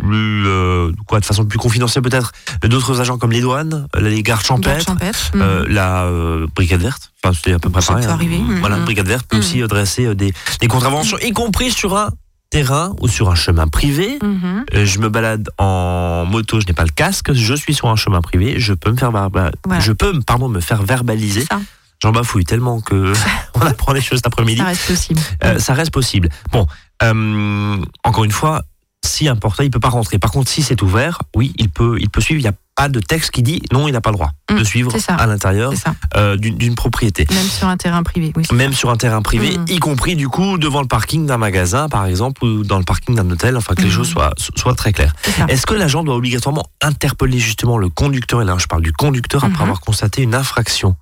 plus, 0.00 0.46
euh, 0.46 0.92
quoi, 1.06 1.20
de 1.20 1.24
façon 1.24 1.44
plus 1.44 1.58
confidentielle 1.58 2.02
peut-être, 2.02 2.32
d'autres 2.64 3.00
agents 3.00 3.18
comme 3.18 3.30
les 3.30 3.40
douanes, 3.40 3.86
euh, 3.94 4.00
les 4.00 4.22
gardes 4.22 4.42
Garde 4.42 4.44
champêtres, 4.46 4.86
champêtre. 4.86 5.30
euh, 5.36 5.64
la 5.68 6.04
euh, 6.06 6.46
brigade 6.56 6.80
verte. 6.80 7.12
Enfin, 7.22 7.38
c'est 7.40 7.52
à 7.52 7.58
peu 7.60 7.70
près 7.70 7.82
pareil. 7.84 8.04
hein. 8.04 8.10
arriver. 8.10 8.40
Voilà, 8.60 8.78
Mhm. 8.78 8.84
brigade 8.84 9.06
verte 9.06 9.26
peut 9.28 9.36
Mhm. 9.36 9.42
aussi 9.42 9.62
euh, 9.62 9.68
dresser 9.68 10.06
euh, 10.06 10.14
des, 10.16 10.32
des 10.60 10.66
contraventions, 10.66 11.18
y 11.20 11.30
compris 11.32 11.70
sur 11.70 11.96
un 11.96 12.10
terrain 12.50 12.94
ou 13.00 13.06
sur 13.06 13.30
un 13.30 13.36
chemin 13.36 13.68
privé. 13.68 14.18
Mhm. 14.22 14.64
Euh, 14.74 14.84
je 14.84 14.98
me 14.98 15.08
balade 15.08 15.48
en 15.58 16.24
moto, 16.26 16.60
je 16.60 16.66
n'ai 16.66 16.72
pas 16.72 16.84
le 16.84 16.90
casque, 16.90 17.32
je 17.32 17.54
suis 17.54 17.74
sur 17.74 17.88
un 17.88 17.96
chemin 17.96 18.20
privé, 18.20 18.58
je 18.58 18.72
peux 18.72 18.90
me 18.90 18.96
faire 18.96 19.12
Voilà. 19.12 19.52
je 19.78 19.92
peux 19.92 20.18
pardon 20.26 20.48
me 20.48 20.58
faire 20.60 20.82
verbaliser. 20.82 21.44
Ça, 21.48 21.60
J'en 22.02 22.12
bafouille 22.12 22.44
tellement 22.44 22.80
que 22.80 23.12
on 23.54 23.60
apprend 23.60 23.94
des 23.94 24.00
choses 24.02 24.18
cet 24.18 24.26
après-midi. 24.26 24.58
ça 24.58 24.64
reste 24.66 24.86
possible. 24.88 25.20
Euh, 25.44 25.58
ça 25.60 25.74
reste 25.74 25.92
possible. 25.92 26.28
Bon, 26.52 26.66
euh, 27.04 27.76
encore 28.04 28.24
une 28.24 28.32
fois, 28.32 28.62
si 29.06 29.28
un 29.28 29.36
portail, 29.36 29.66
il 29.66 29.70
peut 29.70 29.80
pas 29.80 29.88
rentrer. 29.88 30.18
Par 30.18 30.30
contre, 30.30 30.50
si 30.50 30.62
c'est 30.62 30.82
ouvert, 30.82 31.22
oui, 31.34 31.52
il 31.58 31.68
peut, 31.70 31.96
il 32.00 32.10
peut 32.10 32.20
suivre. 32.20 32.40
Il 32.40 32.42
n'y 32.44 32.48
a 32.48 32.54
pas 32.74 32.88
de 32.90 33.00
texte 33.00 33.30
qui 33.30 33.42
dit 33.42 33.62
non, 33.72 33.88
il 33.88 33.92
n'a 33.92 34.00
pas 34.02 34.10
le 34.10 34.16
droit 34.16 34.32
de 34.50 34.60
Mm, 34.60 34.64
suivre 34.64 34.98
ça. 34.98 35.14
à 35.14 35.26
l'intérieur 35.26 35.72
euh, 36.16 36.36
d'une 36.36 36.74
propriété. 36.74 37.26
Même 37.32 37.46
sur 37.48 37.68
un 37.68 37.76
terrain 37.78 38.02
privé. 38.02 38.32
Oui. 38.36 38.44
Même 38.52 38.72
sur 38.74 38.90
un 38.90 38.96
terrain 38.96 39.22
privé, 39.22 39.56
Mm. 39.56 39.64
y 39.68 39.78
compris 39.78 40.14
du 40.14 40.28
coup 40.28 40.58
devant 40.58 40.82
le 40.82 40.86
parking 40.88 41.24
d'un 41.26 41.38
magasin, 41.38 41.88
par 41.88 42.04
exemple, 42.06 42.44
ou 42.44 42.64
dans 42.64 42.78
le 42.78 42.84
parking 42.84 43.14
d'un 43.14 43.30
hôtel, 43.30 43.56
enfin 43.56 43.74
que 43.74 43.80
les 43.82 43.88
Mm. 43.88 43.92
choses 43.92 44.08
soient, 44.10 44.32
soient 44.56 44.74
très 44.74 44.92
claires. 44.92 45.14
Est-ce 45.48 45.64
que 45.66 45.72
l'agent 45.74 46.04
doit 46.04 46.16
obligatoirement 46.16 46.66
interpeller 46.82 47.38
justement 47.38 47.78
le 47.78 47.88
conducteur, 47.88 48.42
et 48.42 48.44
là 48.44 48.56
je 48.58 48.66
parle 48.66 48.82
du 48.82 48.92
conducteur, 48.92 49.42
après 49.44 49.56
Mhm. 49.56 49.62
avoir 49.62 49.80
constaté 49.80 50.22
une 50.22 50.34
infraction 50.34 50.96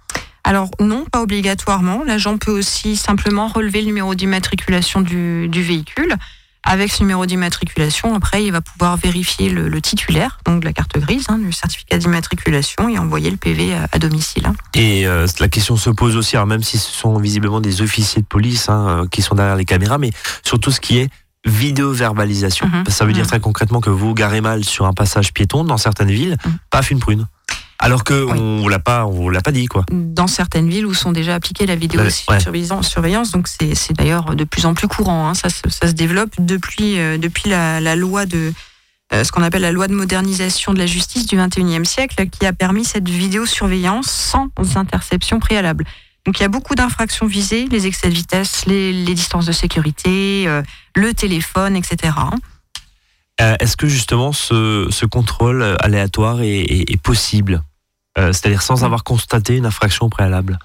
Alors 0.44 0.68
non, 0.78 1.04
pas 1.11 1.23
obligatoirement. 1.23 2.02
L'agent 2.06 2.37
peut 2.38 2.52
aussi 2.52 2.96
simplement 2.96 3.49
relever 3.49 3.80
le 3.80 3.87
numéro 3.87 4.14
d'immatriculation 4.14 5.00
du, 5.00 5.49
du 5.49 5.62
véhicule. 5.62 6.14
Avec 6.66 6.90
ce 6.92 7.02
numéro 7.02 7.26
d'immatriculation, 7.26 8.14
après, 8.14 8.44
il 8.44 8.50
va 8.52 8.61
pouvoir 8.61 8.97
vérifier 8.97 9.50
le, 9.50 9.68
le 9.68 9.80
titulaire, 9.80 10.38
donc 10.47 10.61
de 10.61 10.64
la 10.64 10.73
carte 10.73 10.99
grise, 10.99 11.26
hein, 11.28 11.38
du 11.38 11.52
certificat 11.52 11.99
d'immatriculation, 11.99 12.88
et 12.88 12.99
envoyer 12.99 13.30
le 13.30 13.37
PV 13.37 13.75
à, 13.75 13.87
à 13.92 13.99
domicile. 13.99 14.47
hein. 14.47 14.54
Et 14.75 15.06
euh, 15.06 15.26
la 15.40 15.49
question 15.49 15.76
se 15.76 15.90
pose 15.90 16.16
aussi, 16.16 16.37
alors 16.37 16.47
même 16.47 16.62
si 16.62 16.78
ce 16.78 16.90
sont 16.90 17.18
visiblement 17.18 17.61
des 17.61 17.83
officiers 17.83 18.23
de 18.23 18.26
police 18.26 18.68
hein, 18.68 18.87
euh, 19.04 19.06
qui 19.09 19.21
sont 19.23 19.35
derrière 19.35 19.56
les 19.56 19.64
caméras, 19.66 19.99
mais 19.99 20.11
sur 20.42 20.59
tout 20.59 20.71
ce 20.71 20.80
qui 20.80 20.99
est 20.99 21.11
vidéo-verbalisation. 21.47 22.66
Mhm. 22.68 22.85
Ça 22.88 23.04
veut 23.04 23.12
dire 23.12 23.25
Mhm. 23.25 23.28
très 23.28 23.40
concrètement 23.40 23.80
que 23.80 23.90
vous 23.90 24.14
garez 24.14 24.40
mal 24.40 24.64
sur 24.64 24.87
un 24.87 24.92
passage 24.92 25.33
piéton 25.33 25.64
dans 25.64 25.76
certaines 25.76 26.11
villes, 26.11 26.37
Mhm. 26.47 26.56
paf 26.71 26.90
une 26.90 26.99
prune. 27.00 27.26
Alors 27.84 28.02
que 28.02 28.24
Oui. 28.24 28.38
on 28.38 28.62
vous 28.62 28.68
l'a 28.68 28.78
pas, 28.78 29.04
on 29.04 29.28
l'a 29.28 29.42
pas 29.42 29.52
dit 29.52 29.66
quoi. 29.66 29.84
Dans 29.92 30.26
certaines 30.26 30.68
villes 30.70 30.86
où 30.86 30.94
sont 30.94 31.12
déjà 31.12 31.34
appliquées 31.34 31.66
la 31.66 31.76
vidéo 31.76 32.00
Ouais, 32.00 32.10
surveillance, 32.40 33.30
donc 33.30 33.46
c'est 33.48 33.92
d'ailleurs 33.92 34.34
de 34.34 34.44
plus 34.44 34.64
en 34.66 34.72
plus 34.74 34.88
courant. 34.88 35.28
hein. 35.28 35.34
Ça, 35.34 35.48
se- 35.50 35.68
ça 35.68 35.86
se 35.88 35.92
développe 35.92 36.30
depuis, 36.38 36.98
euh, 36.98 37.18
depuis 37.18 37.50
la, 37.50 37.80
la 37.80 37.94
loi 37.94 38.24
de 38.26 38.52
euh, 39.12 39.22
ce 39.22 39.30
qu'on 39.30 39.42
appelle 39.42 39.60
la 39.62 39.70
loi 39.70 39.86
de 39.86 39.94
modernisation 39.94 40.72
de 40.72 40.78
la 40.78 40.86
justice 40.86 41.26
du 41.26 41.36
21e 41.36 41.84
siècle, 41.84 42.26
qui 42.30 42.46
a 42.46 42.54
permis 42.54 42.84
cette 42.86 43.06
vidéosurveillance 43.08 44.06
sans 44.10 44.48
interception 44.76 45.38
préalable. 45.38 45.84
Donc 46.24 46.38
il 46.38 46.42
y 46.42 46.46
a 46.46 46.48
beaucoup 46.48 46.74
d'infractions 46.74 47.26
visées, 47.26 47.66
les 47.70 47.86
excès 47.86 48.08
de 48.08 48.14
vitesse, 48.14 48.64
les, 48.66 48.94
les 48.94 49.14
distances 49.14 49.44
de 49.44 49.52
sécurité, 49.52 50.44
euh, 50.48 50.62
le 50.96 51.12
téléphone, 51.12 51.76
etc. 51.76 52.14
hein. 52.16 52.30
Euh, 53.42 53.56
Est-ce 53.60 53.76
que 53.76 53.88
justement 53.88 54.32
ce, 54.32 54.86
ce 54.90 55.04
contrôle 55.04 55.76
aléatoire 55.80 56.40
est, 56.40 56.48
est- 56.60 56.90
est 56.90 56.96
possible? 57.02 57.62
Euh, 58.18 58.33
C'est-à-dire 58.33 58.62
sans 58.62 58.85
avoir 58.85 59.04
constaté 59.04 59.56
une 59.56 59.66
infraction 59.66 60.09
préalable 60.09 60.59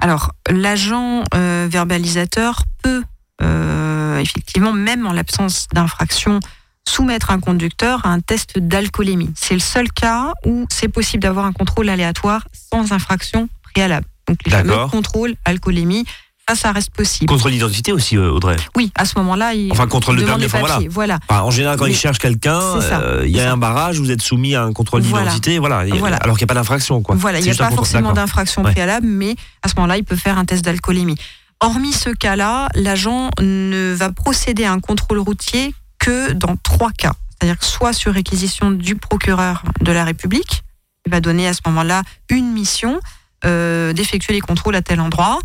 Alors, 0.00 0.32
l'agent 0.50 1.22
euh, 1.34 1.68
verbalisateur 1.70 2.62
peut 2.82 3.02
euh, 3.42 4.18
effectivement, 4.18 4.72
même 4.72 5.06
en 5.06 5.12
l'absence 5.12 5.66
d'infraction, 5.72 6.40
soumettre 6.88 7.30
un 7.30 7.40
conducteur 7.40 8.06
à 8.06 8.10
un 8.10 8.20
test 8.20 8.58
d'alcoolémie. 8.58 9.30
C'est 9.34 9.54
le 9.54 9.60
seul 9.60 9.90
cas 9.90 10.32
où 10.44 10.66
c'est 10.70 10.88
possible 10.88 11.22
d'avoir 11.22 11.44
un 11.44 11.52
contrôle 11.52 11.88
aléatoire 11.88 12.46
sans 12.52 12.92
infraction 12.92 13.48
préalable. 13.62 14.06
Donc 14.28 14.38
les 14.44 14.50
fameux 14.50 14.86
contrôles 14.90 15.34
alcoolémie, 15.44 16.04
ça, 16.48 16.54
ça 16.54 16.72
reste 16.72 16.90
possible. 16.90 17.26
Contrôle 17.28 17.50
d'identité 17.52 17.92
aussi, 17.92 18.16
euh, 18.16 18.30
Audrey. 18.30 18.56
Oui, 18.76 18.92
à 18.94 19.04
ce 19.04 19.18
moment-là, 19.18 19.54
il 19.54 19.72
Enfin, 19.72 19.86
contrôle 19.88 20.16
de 20.16 20.24
permis, 20.24 20.46
voilà. 20.46 20.78
Voilà. 20.88 21.18
Enfin, 21.28 21.42
en 21.42 21.50
général, 21.50 21.76
quand 21.76 21.86
Mais 21.86 21.90
ils 21.90 21.96
cherchent 21.96 22.18
quelqu'un, 22.20 22.60
euh, 22.60 23.22
il 23.26 23.34
y 23.36 23.40
a 23.40 23.50
un 23.50 23.56
barrage, 23.56 23.98
vous 23.98 24.10
êtes 24.12 24.22
soumis 24.22 24.54
à 24.54 24.62
un 24.62 24.72
contrôle 24.72 25.02
d'identité, 25.02 25.58
voilà. 25.58 25.84
Et- 25.86 25.90
Voilà. 25.98 26.16
Alors 26.18 26.36
qu'il 26.38 26.44
n'y 26.44 26.50
a 26.50 26.54
pas 26.54 26.60
d'infraction, 26.60 27.02
quoi. 27.02 27.16
Voilà, 27.16 27.40
il 27.40 27.44
n'y 27.44 27.50
a 27.50 27.54
pas 27.54 27.70
forcément 27.70 28.12
d'infraction 28.12 28.62
Ouais. 28.62 28.72
préalable, 28.72 29.06
mais 29.08 29.34
à 29.62 29.68
ce 29.68 29.74
moment-là, 29.76 29.96
il 29.96 30.04
peut 30.04 30.14
faire 30.16 30.38
un 30.38 30.44
test 30.44 30.64
d'alcoolémie. 30.64 31.16
Hormis 31.60 31.92
ce 31.92 32.10
cas-là, 32.10 32.68
l'agent 32.74 33.30
ne 33.40 33.92
va 33.94 34.12
procéder 34.12 34.64
à 34.64 34.72
un 34.72 34.78
contrôle 34.80 35.18
routier 35.18 35.74
que 35.98 36.32
dans 36.32 36.54
trois 36.62 36.92
cas. 36.92 37.14
C'est-à-dire 37.40 37.62
soit 37.64 37.92
sur 37.92 38.12
réquisition 38.12 38.70
du 38.70 38.94
procureur 38.94 39.62
de 39.80 39.90
la 39.90 40.04
République, 40.04 40.62
il 41.06 41.10
va 41.12 41.20
donner 41.20 41.48
à 41.48 41.54
ce 41.54 41.60
moment-là 41.66 42.02
une 42.28 42.52
mission 42.52 43.00
euh, 43.44 43.92
d'effectuer 43.92 44.32
les 44.32 44.40
contrôles 44.40 44.74
à 44.76 44.82
tel 44.82 45.00
endroit, 45.00 45.38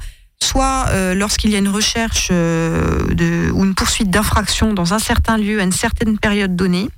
soit 0.43 0.85
euh, 0.89 1.13
lorsqu'il 1.13 1.51
y 1.51 1.55
a 1.55 1.59
une 1.59 1.69
recherche 1.69 2.29
euh, 2.31 3.13
de, 3.13 3.51
ou 3.51 3.63
une 3.63 3.75
poursuite 3.75 4.09
d'infraction 4.09 4.73
dans 4.73 4.93
un 4.93 4.99
certain 4.99 5.37
lieu 5.37 5.59
à 5.59 5.63
une 5.63 5.71
certaine 5.71 6.17
période 6.17 6.55
donnée, 6.55 6.89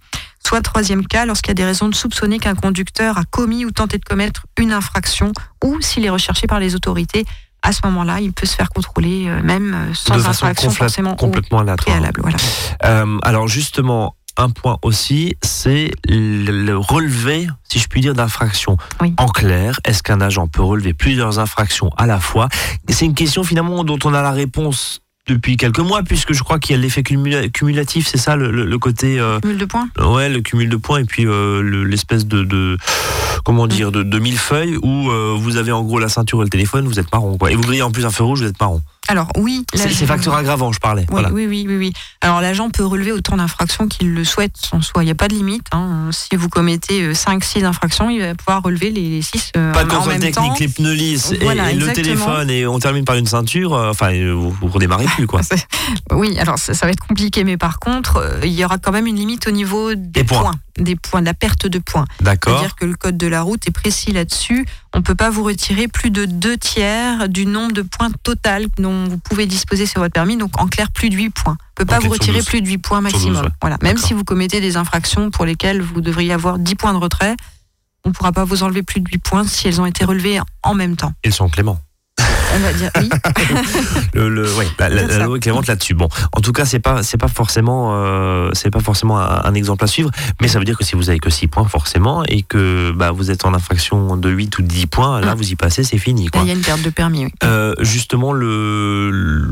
soit 0.46 0.62
troisième 0.62 1.06
cas 1.06 1.26
lorsqu'il 1.26 1.50
y 1.50 1.52
a 1.52 1.56
des 1.56 1.66
raisons 1.66 1.90
de 1.90 1.96
soupçonner 1.96 2.40
qu'un 2.40 2.56
conducteur 2.56 3.18
a 3.18 3.24
commis 3.24 3.66
ou 3.66 3.72
tenté 3.72 3.98
de 3.98 4.06
commettre 4.06 4.46
une 4.58 4.72
infraction 4.72 5.32
ou 5.64 5.80
s'il 5.82 6.06
est 6.06 6.10
recherché 6.10 6.48
par 6.48 6.60
les 6.60 6.76
autorités. 6.76 7.26
À 7.66 7.72
ce 7.72 7.80
moment-là, 7.86 8.20
il 8.20 8.34
peut 8.34 8.46
se 8.46 8.56
faire 8.56 8.70
contrôler 8.70 9.28
euh, 9.28 9.42
même 9.42 9.92
sans 9.94 10.18
de 10.18 10.22
façon 10.22 10.48
infraction 10.48 11.16
complètement 11.16 11.60
aléatoire. 11.60 11.86
préalable. 11.86 12.22
Voilà. 12.22 13.06
Alors 13.24 13.48
justement, 13.48 14.16
un 14.38 14.50
point 14.50 14.78
aussi, 14.82 15.36
c'est 15.44 15.92
le, 16.08 16.52
le 16.66 16.78
relevé, 16.78 17.48
si 17.70 17.80
je 17.80 17.88
puis 17.88 18.02
dire, 18.02 18.14
d'infractions. 18.14 18.78
Oui. 19.02 19.14
En 19.18 19.28
clair, 19.28 19.80
est-ce 19.86 20.02
qu'un 20.04 20.22
agent 20.22 20.48
peut 20.48 20.64
relever 20.64 20.94
plusieurs 20.94 21.40
infractions 21.40 21.90
à 21.98 22.06
la 22.08 22.20
fois? 22.20 22.48
C'est 22.90 23.06
une 23.06 23.14
question 23.14 23.44
finalement 23.44 23.84
dont 23.84 24.00
on 24.04 24.14
a 24.14 24.22
la 24.22 24.32
réponse 24.32 25.02
depuis 25.26 25.56
quelques 25.56 25.80
mois, 25.80 26.04
puisque 26.04 26.34
je 26.34 26.44
crois 26.44 26.60
qu'il 26.60 26.76
y 26.76 26.80
a 26.80 26.82
l'effet 26.82 27.02
cumula- 27.02 27.50
cumulatif, 27.50 28.08
c'est 28.08 28.18
ça 28.18 28.36
le, 28.36 28.52
le- 28.52 28.66
le 28.66 28.78
côté... 28.78 29.20
euh, 29.22 29.40
Cumul 29.40 29.58
de 29.58 29.64
points? 29.66 29.88
Ouais, 29.98 30.28
le 30.28 30.42
cumul 30.42 30.68
de 30.68 30.76
points 30.76 31.00
et 31.00 31.06
puis 31.06 31.26
euh, 31.26 31.62
le- 31.62 31.86
l'espèce 31.86 32.26
de, 32.28 32.44
de 32.44 32.78
comment 33.46 33.68
dire 33.68 33.94
de, 33.94 34.04
de 34.04 34.20
millefeuille 34.20 34.76
où 34.84 35.10
euh, 35.12 35.34
vous 35.38 35.56
avez 35.56 35.72
en 35.72 35.82
gros 35.84 35.98
la 36.00 36.10
ceinture 36.10 36.42
et 36.42 36.44
le 36.44 36.50
téléphone, 36.50 36.86
vous 36.88 37.00
êtes 37.00 37.10
marron 37.14 37.38
quoi. 37.38 37.52
Et 37.52 37.56
vous 37.56 37.62
grillez 37.62 37.84
en 37.84 37.92
plus 37.92 38.06
un 38.06 38.10
feu 38.12 38.26
rouge, 38.26 38.42
vous 38.42 38.48
êtes 38.48 38.60
marron. 38.60 38.82
Alors 39.10 39.28
oui, 39.38 39.66
C'est 39.74 39.90
facteur 40.06 40.34
aggravant, 40.34 40.72
je 40.72 40.80
parlais. 40.80 41.02
Oui, 41.02 41.08
voilà. 41.12 41.30
oui, 41.30 41.46
oui, 41.46 41.66
oui, 41.68 41.76
oui. 41.78 41.94
Alors 42.22 42.40
l'agent 42.40 42.70
peut 42.70 42.86
relever 42.86 43.12
autant 43.12 43.36
d'infractions 43.36 43.88
qu'il 43.90 44.14
le 44.14 44.24
souhaite 44.24 44.56
en 44.72 44.82
soi. 44.82 45.04
Il 45.04 45.08
n'y 45.08 45.12
a 45.12 45.16
pas 45.16 45.28
de 45.28 45.36
limite. 45.36 45.68
hein. 45.74 46.10
Si 46.12 46.36
vous 46.38 46.48
commettez 46.48 47.12
5-6 47.14 47.66
infractions, 47.66 48.10
il 48.10 48.22
va 48.22 48.34
pouvoir 48.34 48.64
relever 48.64 48.92
les 48.92 49.22
6 49.22 49.52
Pas 49.54 49.84
de 49.84 49.90
contrôle 49.90 50.14
technique, 50.20 50.34
temps. 50.34 50.56
les 50.60 50.68
pneus 50.70 50.94
lisses 50.94 51.32
et- 51.34 51.44
Voilà, 51.44 51.72
et, 51.72 51.76
le 51.76 51.92
téléphone 51.92 52.50
et 52.50 52.66
on 52.66 52.80
termine 52.80 53.04
par 53.04 53.16
une 53.18 53.28
ceinture. 53.28 53.74
euh, 53.74 53.90
Enfin, 53.90 54.14
euh, 54.14 54.32
vous, 54.34 54.52
vous 54.52 54.68
redémarrez 54.68 55.06
plus 55.06 55.28
quoi. 55.28 55.42
Oui, 56.12 56.38
alors 56.40 56.58
ça, 56.58 56.74
ça 56.74 56.86
va 56.86 56.92
être 56.94 57.06
compliqué, 57.06 57.44
mais 57.44 57.58
par 57.58 57.80
contre, 57.80 58.18
euh, 58.18 58.40
il 58.44 58.52
y 58.54 58.64
aura 58.64 58.78
quand 58.78 58.92
même 58.94 59.06
une 59.08 59.18
limite 59.18 59.48
au 59.48 59.52
niveau 59.52 59.94
des, 59.96 60.22
Des 60.22 60.24
points. 60.24 60.52
Des 60.78 60.96
points, 60.96 61.22
de 61.22 61.26
la 61.26 61.34
perte 61.34 61.68
de 61.68 61.80
points. 61.80 62.06
D'accord. 62.22 62.54
C'est-à-dire 62.58 62.76
que 62.76 62.86
le 62.86 62.96
code 62.96 63.18
de 63.18 63.28
la 63.28 63.42
route 63.42 63.68
est 63.68 63.72
précis 63.72 64.12
là-dessus. 64.12 64.66
On 64.94 65.00
ne 65.00 65.04
peut 65.04 65.16
pas 65.16 65.30
vous 65.30 65.44
retirer 65.44 65.88
plus 65.88 66.10
de 66.12 66.26
deux 66.26 66.58
tiers 66.58 67.30
du 67.30 67.46
nombre 67.46 67.74
de 67.74 67.82
points 67.82 68.10
total 68.24 68.68
dont 68.78 69.06
vous 69.08 69.18
pouvez 69.18 69.46
disposer 69.46 69.86
sur 69.86 70.02
votre 70.02 70.14
permis. 70.14 70.38
Donc, 70.38 70.60
en 70.60 70.68
clair, 70.68 70.92
plus 70.92 71.10
de 71.10 71.16
8 71.16 71.30
points. 71.30 71.58
On 71.60 71.82
ne 71.82 71.86
peut 71.86 71.86
pas 71.86 72.00
vous 72.00 72.10
retirer 72.10 72.38
12. 72.40 72.46
plus 72.48 72.62
de 72.62 72.68
8 72.68 72.78
points 72.80 73.02
Sur 73.02 73.12
12, 73.12 73.14
maximum. 73.28 73.46
ouais. 73.46 73.52
Voilà. 73.62 73.78
Même 73.82 73.98
si 73.98 74.14
vous 74.14 74.24
commettez 74.24 74.62
des 74.62 74.78
infractions 74.78 75.32
pour 75.32 75.46
lesquelles 75.46 75.82
vous 75.82 76.02
devriez 76.02 76.34
avoir 76.34 76.60
10 76.60 76.76
points 76.76 76.94
de 76.94 77.00
retrait, 77.00 77.36
on 78.06 78.10
ne 78.10 78.14
pourra 78.14 78.32
pas 78.32 78.44
vous 78.44 78.64
enlever 78.64 78.84
plus 78.84 79.00
de 79.00 79.10
8 79.10 79.18
points 79.20 79.48
si 79.48 79.68
elles 79.68 79.80
ont 79.80 79.86
été 79.86 80.04
relevées 80.06 80.40
en 80.64 80.74
même 80.74 80.96
temps. 80.96 81.14
Ils 81.24 81.34
sont 81.34 81.50
cléments. 81.50 81.80
On 82.56 82.60
va 82.60 82.74
dire 82.74 82.92
oui. 83.00 83.10
Le, 84.14 84.30
le, 84.30 84.54
ouais, 84.56 84.68
la, 84.80 84.90
loi 85.26 85.38
est 85.38 85.40
clémente 85.40 85.66
là-dessus. 85.68 85.94
Bon, 85.96 86.08
en 86.34 86.40
tout 86.42 86.52
cas, 86.52 86.66
c'est 86.66 86.80
pas, 86.80 87.02
c'est 87.04 87.18
pas 87.18 87.28
forcément, 87.28 87.92
euh, 87.94 88.50
c'est 88.54 88.70
pas 88.70 88.80
forcément 88.80 89.20
un, 89.20 89.42
un 89.44 89.54
exemple 89.56 89.84
à 89.84 89.88
suivre, 89.88 90.12
mais 90.42 90.48
ça 90.48 90.60
veut 90.60 90.66
dire 90.66 90.78
que 90.78 90.84
si 90.84 90.96
vous 90.96 91.10
avez 91.10 91.20
que 91.20 91.30
6 91.32 91.48
points 91.48 91.68
forcément 91.68 92.24
et 92.28 92.44
que 92.44 92.92
bah, 92.92 93.12
vous 93.12 93.32
êtes 93.32 93.46
en 93.46 93.54
infraction 93.54 94.16
de 94.18 94.30
8 94.30 94.58
ou 94.60 94.62
de 94.62 94.68
10 94.68 94.86
points, 94.88 95.20
là 95.22 95.34
Mm. 95.34 95.38
vous 95.38 95.52
y 95.52 95.56
passez, 95.56 95.84
c'est 95.84 95.98
fini. 95.98 96.30
Il 96.36 96.48
y 96.48 96.52
a 96.52 96.54
une 96.54 96.62
perte 96.62 96.84
de 96.84 96.90
permis. 96.92 97.26
oui. 97.26 97.32
Euh, 97.44 97.74
justement, 97.80 98.34
le, 98.34 99.10
le- 99.12 99.48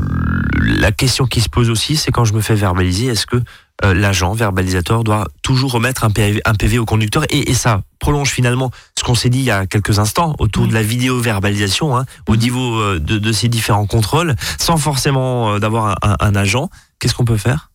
la 0.80 0.92
question 0.92 1.26
qui 1.26 1.40
se 1.40 1.48
pose 1.48 1.70
aussi, 1.70 1.96
c'est 1.96 2.10
quand 2.12 2.24
je 2.24 2.34
me 2.34 2.40
fais 2.40 2.54
verbaliser, 2.54 3.06
est-ce 3.06 3.26
que 3.26 3.36
euh, 3.84 3.94
l'agent 3.94 4.32
verbalisateur 4.32 5.02
doit 5.02 5.28
toujours 5.42 5.72
remettre 5.72 6.04
un 6.04 6.10
PV, 6.10 6.40
un 6.44 6.54
PV 6.54 6.78
au 6.78 6.84
conducteur 6.84 7.24
et, 7.30 7.50
et 7.50 7.54
ça 7.54 7.82
prolonge 7.98 8.30
finalement 8.30 8.70
ce 8.98 9.02
qu'on 9.04 9.14
s'est 9.14 9.28
dit 9.30 9.38
il 9.38 9.44
y 9.44 9.50
a 9.50 9.66
quelques 9.66 9.98
instants 9.98 10.34
autour 10.38 10.66
de 10.68 10.74
la 10.74 10.82
vidéo 10.82 11.18
verbalisation 11.20 11.96
hein, 11.96 12.04
au 12.28 12.32
Mhm. 12.34 12.38
niveau 12.38 12.78
euh, 12.80 12.98
de, 13.00 13.18
de 13.18 13.32
ces 13.32 13.48
différents 13.48 13.86
contrôles, 13.86 14.36
sans 14.58 14.76
forcément 14.76 15.54
euh, 15.54 15.58
d'avoir 15.58 15.96
un, 16.02 16.34
agent. 16.36 16.70
Qu'est-ce 17.00 17.14
qu'on 17.14 17.24
peut 17.24 17.36
faire? 17.36 17.70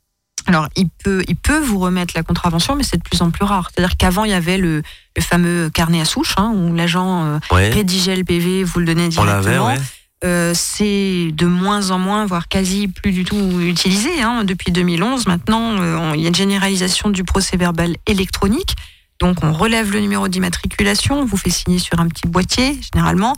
Alors, 0.45 0.69
il 0.77 0.87
peut, 1.03 1.23
il 1.27 1.35
peut 1.35 1.59
vous 1.59 1.77
remettre 1.79 2.13
la 2.15 2.23
contravention, 2.23 2.75
mais 2.75 2.83
c'est 2.83 2.95
de 2.97 3.03
plus 3.03 3.21
en 3.21 3.31
plus 3.31 3.43
rare. 3.43 3.69
C'est-à-dire 3.73 3.97
qu'avant, 3.97 4.23
il 4.23 4.31
y 4.31 4.33
avait 4.33 4.57
le, 4.57 4.81
le 5.17 5.21
fameux 5.21 5.69
carnet 5.69 5.99
à 5.99 6.05
souche, 6.05 6.35
hein, 6.37 6.53
où 6.55 6.73
l'agent 6.73 7.37
ouais, 7.51 7.69
rédigeait 7.69 8.15
le 8.15 8.23
PV, 8.23 8.63
vous 8.63 8.79
le 8.79 8.85
donnait 8.85 9.07
On 9.07 9.09
directement. 9.09 9.33
l'avait, 9.35 9.59
ouais. 9.59 9.81
Euh, 10.25 10.53
c'est 10.55 11.29
de 11.31 11.45
moins 11.45 11.91
en 11.91 11.99
moins, 11.99 12.25
voire 12.25 12.47
quasi 12.47 12.87
plus 12.87 13.11
du 13.11 13.23
tout 13.23 13.59
utilisé. 13.61 14.21
Hein. 14.21 14.43
Depuis 14.45 14.71
2011, 14.71 15.27
maintenant, 15.27 15.79
euh, 15.79 16.13
il 16.15 16.21
y 16.21 16.25
a 16.25 16.29
une 16.29 16.35
généralisation 16.35 17.09
du 17.09 17.23
procès 17.23 17.55
verbal 17.55 17.95
électronique. 18.07 18.75
Donc, 19.19 19.43
on 19.43 19.53
relève 19.53 19.91
le 19.91 19.99
numéro 19.99 20.27
d'immatriculation, 20.27 21.19
on 21.19 21.25
vous 21.25 21.37
fait 21.37 21.49
signer 21.49 21.79
sur 21.79 21.99
un 21.99 22.07
petit 22.07 22.27
boîtier, 22.27 22.79
généralement, 22.93 23.35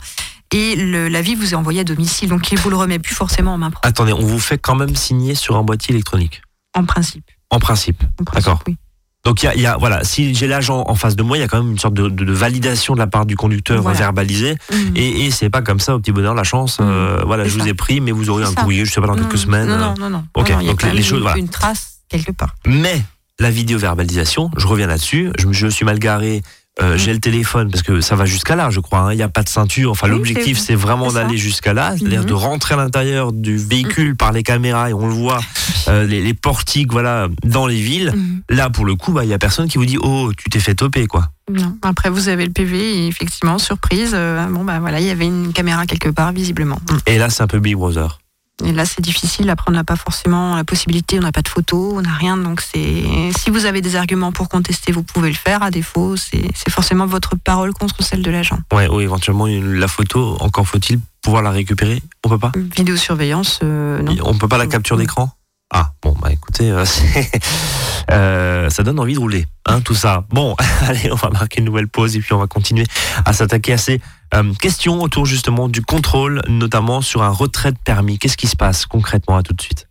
et 0.52 0.76
l'avis 1.08 1.34
vous 1.34 1.52
est 1.52 1.56
envoyé 1.56 1.80
à 1.80 1.84
domicile. 1.84 2.28
Donc, 2.28 2.50
il 2.52 2.58
vous 2.58 2.70
le 2.70 2.76
remet 2.76 2.98
plus 2.98 3.14
forcément 3.14 3.54
en 3.54 3.58
main 3.58 3.70
propre, 3.70 3.86
Attendez, 3.86 4.12
on 4.12 4.20
vous 4.24 4.40
fait 4.40 4.58
quand 4.58 4.74
même 4.74 4.94
signer 4.94 5.34
sur 5.34 5.56
un 5.56 5.62
boîtier 5.62 5.94
électronique, 5.94 6.42
en 6.74 6.84
principe. 6.84 7.24
en 7.50 7.58
principe. 7.58 8.02
En 8.20 8.24
principe, 8.24 8.46
D'accord. 8.46 8.62
oui. 8.66 8.76
Donc 9.24 9.42
il 9.42 9.46
y 9.46 9.48
a, 9.48 9.54
y 9.56 9.66
a- 9.66 9.76
voilà, 9.76 10.02
si 10.02 10.34
j'ai 10.34 10.46
l'agent 10.46 10.82
en 10.86 10.94
face 10.94 11.14
de 11.14 11.22
moi, 11.22 11.36
il 11.36 11.40
y 11.40 11.42
a 11.42 11.48
quand 11.48 11.62
même 11.62 11.72
une 11.72 11.78
sorte 11.78 11.92
de, 11.94 12.08
de- 12.08 12.24
de 12.24 12.32
validation 12.32 12.94
de 12.94 12.98
la 12.98 13.06
part 13.06 13.26
du 13.26 13.36
conducteur 13.36 13.82
Voilà. 13.82 13.98
verbalisé. 13.98 14.56
Mhm. 14.72 14.92
Et, 14.96 15.26
et 15.26 15.30
c'est 15.30 15.50
pas 15.50 15.60
comme 15.60 15.78
ça 15.80 15.94
au 15.94 15.98
petit 16.00 16.12
bonheur 16.12 16.34
la 16.34 16.44
chance. 16.44 16.78
euh, 16.80 17.22
voilà, 17.26 17.44
c'est 17.44 17.50
je 17.50 17.58
vous 17.58 17.68
ai 17.68 17.74
pris, 17.74 18.00
mais 18.00 18.12
vous 18.12 18.30
aurez 18.30 18.44
un 18.44 18.52
ça. 18.52 18.62
courrier, 18.62 18.84
je 18.86 18.90
sais 18.92 19.00
pas 19.00 19.06
dans 19.08 19.16
quelques 19.16 19.36
semaines. 19.38 19.68
Non, 19.68 19.76
non, 19.78 19.94
non, 19.98 20.10
non. 20.10 20.24
Ok, 20.34 20.48
Non, 20.48 20.54
non, 20.56 20.60
il 20.62 20.66
y 20.66 20.68
a 20.68 20.72
donc 20.72 20.82
les- 20.84 20.92
les 20.92 21.02
choses, 21.02 21.18
une, 21.18 21.22
voilà. 21.24 21.38
une 21.38 21.48
trace 21.50 21.98
quelque 22.08 22.32
part. 22.32 22.54
Mais 22.66 23.02
la 23.38 23.50
vidéo 23.50 23.78
verbalisation, 23.78 24.50
je 24.56 24.66
reviens 24.66 24.86
là-dessus. 24.86 25.30
Je, 25.38 25.52
je 25.52 25.66
suis 25.66 25.84
mal 25.84 25.98
garé. 25.98 26.42
Euh. 26.80 26.96
J'ai 26.96 27.12
le 27.12 27.18
téléphone 27.20 27.70
parce 27.70 27.82
que 27.82 28.00
ça 28.00 28.14
va 28.16 28.24
jusqu'à 28.26 28.56
là, 28.56 28.70
je 28.70 28.80
crois. 28.80 29.00
hein. 29.00 29.12
Il 29.12 29.16
n'y 29.16 29.22
a 29.22 29.28
pas 29.28 29.42
de 29.42 29.48
ceinture. 29.48 29.90
Enfin, 29.90 30.06
Oui, 30.08 30.14
l'objectif, 30.16 30.58
c'est- 30.58 30.74
vraiment 30.74 31.12
d'aller 31.12 31.36
jusqu'à 31.36 31.74
là, 31.74 31.94
c'est-à-dire 31.98 32.20
Mhm. 32.20 32.26
de 32.26 32.32
rentrer 32.32 32.74
à 32.74 32.78
l'intérieur 32.78 33.32
du 33.32 33.56
véhicule 33.56 34.16
par 34.16 34.32
les 34.32 34.42
caméras 34.42 34.90
et 34.90 34.94
on 34.94 35.06
le 35.08 35.12
voit, 35.14 35.40
euh, 35.88 36.06
les, 36.06 36.22
les 36.22 36.34
portiques, 36.34 36.92
voilà, 36.92 37.28
dans 37.44 37.66
les 37.66 37.80
villes. 37.80 38.12
Mhm. 38.14 38.42
Là, 38.50 38.70
pour 38.70 38.84
le 38.84 38.94
coup, 38.94 39.12
bah, 39.12 39.24
il 39.24 39.30
y 39.30 39.34
a 39.34 39.38
personne 39.38 39.68
qui 39.68 39.78
vous 39.78 39.84
dit, 39.86 39.98
oh, 40.00 40.30
tu 40.36 40.48
t'es 40.48 40.60
fait 40.60 40.74
toper, 40.74 41.06
quoi. 41.06 41.28
Non. 41.52 41.76
Après, 41.82 42.08
vous 42.10 42.28
avez 42.28 42.46
le 42.46 42.52
PV 42.52 42.78
et 42.78 43.06
effectivement, 43.08 43.58
surprise, 43.58 44.12
euh, 44.14 44.46
bon, 44.46 44.64
bah 44.64 44.78
voilà, 44.78 45.00
il 45.00 45.06
y 45.06 45.10
avait 45.10 45.26
une 45.26 45.52
caméra 45.52 45.84
quelque 45.84 46.08
part, 46.08 46.32
visiblement. 46.32 46.80
Et 47.06 47.18
là, 47.18 47.28
c'est 47.28 47.42
un 47.42 47.48
peu 47.48 47.58
Big 47.58 47.74
Brother. 47.74 48.19
Et 48.64 48.72
là, 48.72 48.84
c'est 48.84 49.00
difficile. 49.00 49.48
Après, 49.50 49.66
on 49.68 49.72
n'a 49.72 49.84
pas 49.84 49.96
forcément 49.96 50.56
la 50.56 50.64
possibilité, 50.64 51.18
on 51.18 51.22
n'a 51.22 51.32
pas 51.32 51.42
de 51.42 51.48
photos, 51.48 51.94
on 51.96 52.02
n'a 52.02 52.14
rien. 52.14 52.36
Donc, 52.36 52.60
c'est 52.60 53.02
si 53.38 53.50
vous 53.50 53.66
avez 53.66 53.80
des 53.80 53.96
arguments 53.96 54.32
pour 54.32 54.48
contester, 54.48 54.92
vous 54.92 55.02
pouvez 55.02 55.30
le 55.30 55.36
faire. 55.36 55.62
À 55.62 55.70
défaut, 55.70 56.16
c'est 56.16 56.70
forcément 56.70 57.06
votre 57.06 57.36
parole 57.36 57.72
contre 57.72 58.02
celle 58.02 58.22
de 58.22 58.30
l'agent. 58.30 58.58
Ouais, 58.72 58.88
ou 58.88 59.00
éventuellement 59.00 59.46
la 59.46 59.88
photo, 59.88 60.36
encore 60.40 60.66
faut-il 60.66 61.00
pouvoir 61.22 61.42
la 61.42 61.50
récupérer? 61.50 62.02
On 62.24 62.28
peut 62.28 62.38
pas? 62.38 62.52
Vidéosurveillance, 62.76 63.60
euh, 63.62 64.02
non. 64.02 64.14
On 64.24 64.34
peut 64.36 64.48
pas 64.48 64.58
la 64.58 64.66
capture 64.66 64.96
d'écran? 64.96 65.30
Ah, 65.72 65.92
bon, 66.02 66.16
bah 66.20 66.32
écoutez, 66.32 66.68
euh, 66.68 66.84
euh, 68.10 68.70
ça 68.70 68.82
donne 68.82 68.98
envie 68.98 69.14
de 69.14 69.20
rouler, 69.20 69.46
hein, 69.66 69.80
tout 69.80 69.94
ça. 69.94 70.24
Bon, 70.30 70.56
allez, 70.82 71.12
on 71.12 71.14
va 71.14 71.30
marquer 71.30 71.60
une 71.60 71.66
nouvelle 71.66 71.86
pause 71.86 72.16
et 72.16 72.20
puis 72.20 72.32
on 72.32 72.38
va 72.38 72.48
continuer 72.48 72.86
à 73.24 73.32
s'attaquer 73.32 73.74
à 73.74 73.78
ces 73.78 74.00
euh, 74.34 74.54
questions 74.54 75.02
autour 75.02 75.26
justement 75.26 75.68
du 75.68 75.82
contrôle, 75.82 76.42
notamment 76.48 77.00
sur 77.00 77.22
un 77.22 77.30
retrait 77.30 77.72
de 77.72 77.78
permis. 77.78 78.18
Qu'est-ce 78.18 78.36
qui 78.36 78.46
se 78.46 78.56
passe 78.56 78.86
concrètement 78.86 79.36
À 79.36 79.42
tout 79.42 79.54
de 79.54 79.60
suite? 79.60 79.89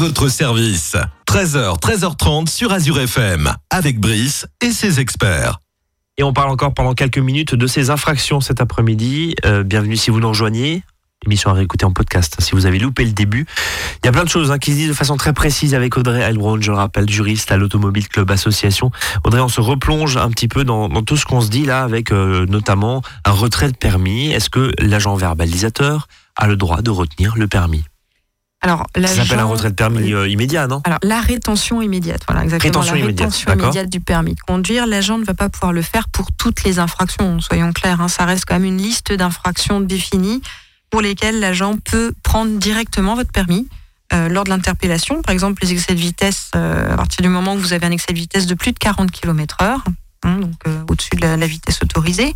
Votre 0.00 0.28
service. 0.28 0.96
13h, 1.26 1.78
13h30 1.78 2.48
sur 2.48 2.72
Azure 2.72 3.00
FM, 3.00 3.52
avec 3.68 4.00
Brice 4.00 4.46
et 4.62 4.70
ses 4.70 4.98
experts. 4.98 5.60
Et 6.16 6.22
on 6.22 6.32
parle 6.32 6.48
encore 6.48 6.72
pendant 6.72 6.94
quelques 6.94 7.18
minutes 7.18 7.54
de 7.54 7.66
ces 7.66 7.90
infractions 7.90 8.40
cet 8.40 8.62
après-midi. 8.62 9.34
Euh, 9.44 9.62
bienvenue 9.62 9.98
si 9.98 10.10
vous 10.10 10.18
nous 10.18 10.28
rejoignez. 10.28 10.82
Émission 11.26 11.50
à 11.50 11.52
réécouter 11.52 11.84
en 11.84 11.92
podcast 11.92 12.36
si 12.38 12.52
vous 12.52 12.64
avez 12.64 12.78
loupé 12.78 13.04
le 13.04 13.12
début. 13.12 13.44
Il 14.02 14.06
y 14.06 14.08
a 14.08 14.12
plein 14.12 14.24
de 14.24 14.30
choses 14.30 14.50
hein, 14.50 14.56
qui 14.56 14.70
se 14.70 14.76
disent 14.76 14.88
de 14.88 14.94
façon 14.94 15.18
très 15.18 15.34
précise 15.34 15.74
avec 15.74 15.94
Audrey 15.98 16.20
Elbron, 16.22 16.58
je 16.62 16.70
le 16.70 16.78
rappelle, 16.78 17.06
juriste 17.10 17.52
à 17.52 17.58
l'Automobile 17.58 18.08
Club 18.08 18.30
Association. 18.30 18.90
Audrey, 19.24 19.42
on 19.42 19.48
se 19.48 19.60
replonge 19.60 20.16
un 20.16 20.30
petit 20.30 20.48
peu 20.48 20.64
dans, 20.64 20.88
dans 20.88 21.02
tout 21.02 21.18
ce 21.18 21.26
qu'on 21.26 21.42
se 21.42 21.50
dit 21.50 21.66
là 21.66 21.82
avec 21.82 22.10
euh, 22.10 22.46
notamment 22.46 23.02
un 23.26 23.32
retrait 23.32 23.70
de 23.70 23.76
permis. 23.76 24.30
Est-ce 24.30 24.48
que 24.48 24.72
l'agent 24.78 25.14
verbalisateur 25.14 26.08
a 26.36 26.46
le 26.46 26.56
droit 26.56 26.80
de 26.80 26.88
retenir 26.88 27.36
le 27.36 27.48
permis? 27.48 27.84
Alors, 28.62 28.86
Ça 28.94 29.14
s'appelle 29.24 29.38
un 29.38 29.44
retrait 29.46 29.70
de 29.70 29.74
permis 29.74 30.12
euh, 30.12 30.28
immédiat, 30.28 30.66
non 30.66 30.82
Alors, 30.84 30.98
la 31.02 31.20
rétention 31.20 31.80
immédiate, 31.80 32.20
voilà, 32.28 32.44
exactement. 32.44 32.68
Rétention 32.80 32.92
la 32.94 33.00
immédiate, 33.00 33.28
rétention 33.32 33.52
immédiate 33.54 33.88
du 33.88 34.00
permis 34.00 34.34
de 34.34 34.40
conduire. 34.40 34.86
L'agent 34.86 35.16
ne 35.16 35.24
va 35.24 35.32
pas 35.34 35.48
pouvoir 35.48 35.72
le 35.72 35.80
faire 35.82 36.08
pour 36.10 36.30
toutes 36.32 36.62
les 36.64 36.78
infractions, 36.78 37.40
soyons 37.40 37.72
clairs. 37.72 38.00
hein. 38.02 38.08
ça 38.08 38.26
reste 38.26 38.44
quand 38.46 38.54
même 38.54 38.64
une 38.66 38.76
liste 38.78 39.12
d'infractions 39.12 39.80
définies 39.80 40.42
pour 40.90 41.00
lesquelles 41.00 41.40
l'agent 41.40 41.76
peut 41.78 42.12
prendre 42.22 42.58
directement 42.58 43.14
votre 43.14 43.32
permis. 43.32 43.66
euh, 44.12 44.28
lors 44.28 44.44
de 44.44 44.50
l'interpellation, 44.50 45.22
par 45.22 45.32
exemple 45.32 45.62
les 45.62 45.72
excès 45.72 45.94
de 45.94 46.00
vitesse, 46.00 46.50
euh, 46.56 46.92
à 46.92 46.96
partir 46.96 47.22
du 47.22 47.28
moment 47.28 47.54
où 47.54 47.58
vous 47.58 47.72
avez 47.72 47.86
un 47.86 47.92
excès 47.92 48.12
de 48.12 48.18
vitesse 48.18 48.46
de 48.46 48.54
plus 48.54 48.72
de 48.72 48.78
40 48.78 49.10
km/h, 49.12 49.78
hein, 50.24 50.36
donc 50.38 50.52
au-dessus 50.90 51.14
de 51.16 51.20
la, 51.22 51.36
la 51.36 51.46
vitesse 51.46 51.78
autorisée, 51.82 52.34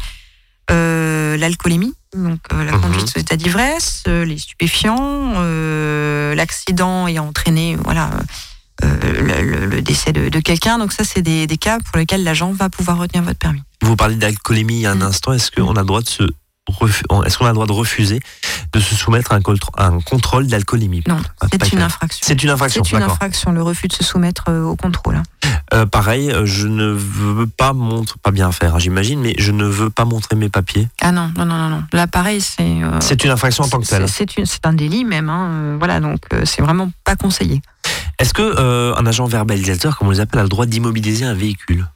euh, 0.71 1.24
l'alcoolémie, 1.37 1.95
donc 2.17 2.41
euh, 2.53 2.65
la 2.65 2.73
Mhm. 2.73 2.81
conduite 2.81 3.09
sous 3.09 3.19
état 3.19 3.37
d'ivresse, 3.37 4.03
euh, 4.09 4.25
les 4.25 4.39
stupéfiants, 4.39 5.33
euh, 5.37 6.35
l'accident 6.35 7.07
ayant 7.09 7.27
entraîné 7.29 7.77
voilà 7.85 8.11
euh, 8.83 8.97
le, 9.23 9.43
le- 9.43 9.67
le 9.67 9.83
décès 9.83 10.13
de, 10.13 10.29
de 10.29 10.41
quelqu'un. 10.41 10.79
Donc 10.79 10.93
ça, 10.93 11.05
c'est 11.05 11.23
des, 11.23 11.47
des 11.47 11.57
cas 11.59 11.79
pour 11.79 11.97
lesquels 11.99 12.25
l'agent 12.25 12.51
va 12.53 12.69
pouvoir 12.69 12.99
retenir 12.99 13.23
votre 13.25 13.39
permis. 13.39 13.63
Vous 13.83 13.95
parlez 13.97 14.17
d'alcoolémie 14.17 14.75
il 14.75 14.81
y 14.81 14.87
a 14.87 14.91
un 14.93 14.97
Mm. 14.97 15.03
instant. 15.03 15.33
Est-ce 15.33 15.51
qu'on 15.53 15.75
a 15.77 15.81
le 15.81 15.87
droit 15.87 16.01
de 16.03 16.09
se 16.09 16.25
est-ce 16.69 17.39
qu'on 17.39 17.45
a 17.45 17.49
le 17.49 17.55
droit 17.55 17.67
de 17.67 17.73
refuser 17.73 18.21
de 18.73 18.81
se 18.81 18.95
soumettre 18.95 19.33
à 19.33 19.37
un, 19.37 19.41
contr- 19.41 19.69
à 19.77 19.87
un 19.89 20.01
contrôle 20.01 20.47
d'alcoolémie? 20.47 21.03
Non, 21.07 21.19
Ah, 21.41 21.47
c'est 21.53 21.73
une 21.73 21.83
infraction. 21.83 22.21
C'est 22.27 22.43
une 22.43 22.51
infraction, 22.51 22.83
C'est 22.85 22.93
une 22.93 22.99
d'accord. 23.01 23.15
infraction, 23.15 23.53
le 23.53 23.63
refus 23.63 23.89
de 23.89 23.93
se 23.93 24.03
soumettre 24.05 24.45
euh, 24.49 24.65
au 24.65 24.77
contrôle. 24.77 25.17
hein. 25.17 25.23
Euh, 25.73 25.87
pareil, 25.87 26.31
euh, 26.31 26.47
je 26.47 26.67
ne 26.67 26.87
veux 26.91 27.47
pas 27.47 27.73
montrer, 27.73 28.17
pas 28.23 28.31
bien 28.31 28.51
faire, 28.53 28.77
hein, 28.77 28.79
j'imagine, 28.79 29.21
mais 29.21 29.35
je 29.39 29.53
ne 29.53 29.65
veux 29.65 29.91
pas 29.91 30.05
montrer 30.05 30.37
mes 30.37 30.49
papiers. 30.49 30.89
Ah 31.01 31.13
non, 31.13 31.31
non, 31.37 31.45
non, 31.45 31.57
non, 31.57 31.69
non. 31.69 31.83
Là, 31.93 32.07
pareil, 32.07 32.41
c'est. 32.41 32.63
euh, 32.63 32.99
C'est 33.01 33.25
une 33.25 33.31
infraction 33.31 33.65
en 33.65 33.69
tant 33.69 33.81
que 33.81 33.87
telle. 33.87 34.09
C'est 34.09 34.37
une- 34.37 34.47
c'est 34.47 34.65
un 34.67 34.73
délit 34.73 35.05
même. 35.05 35.29
hein, 35.29 35.77
voilà, 35.79 36.01
donc 36.01 36.21
c'est 36.45 36.63
vraiment 36.63 36.91
pas 37.05 37.17
conseillé. 37.17 37.61
Est-ce 38.19 38.33
que 38.33 38.95
un 38.99 39.07
agent 39.07 39.27
verbalisateur, 39.27 39.99
comme 39.99 40.09
on 40.09 40.13
les 40.13 40.21
appelle, 40.21 40.41
a 40.41 40.45
le 40.45 40.49
droit 40.49 40.67
d'immobiliser 40.67 41.25
un 41.25 41.35
véhicule? 41.35 41.87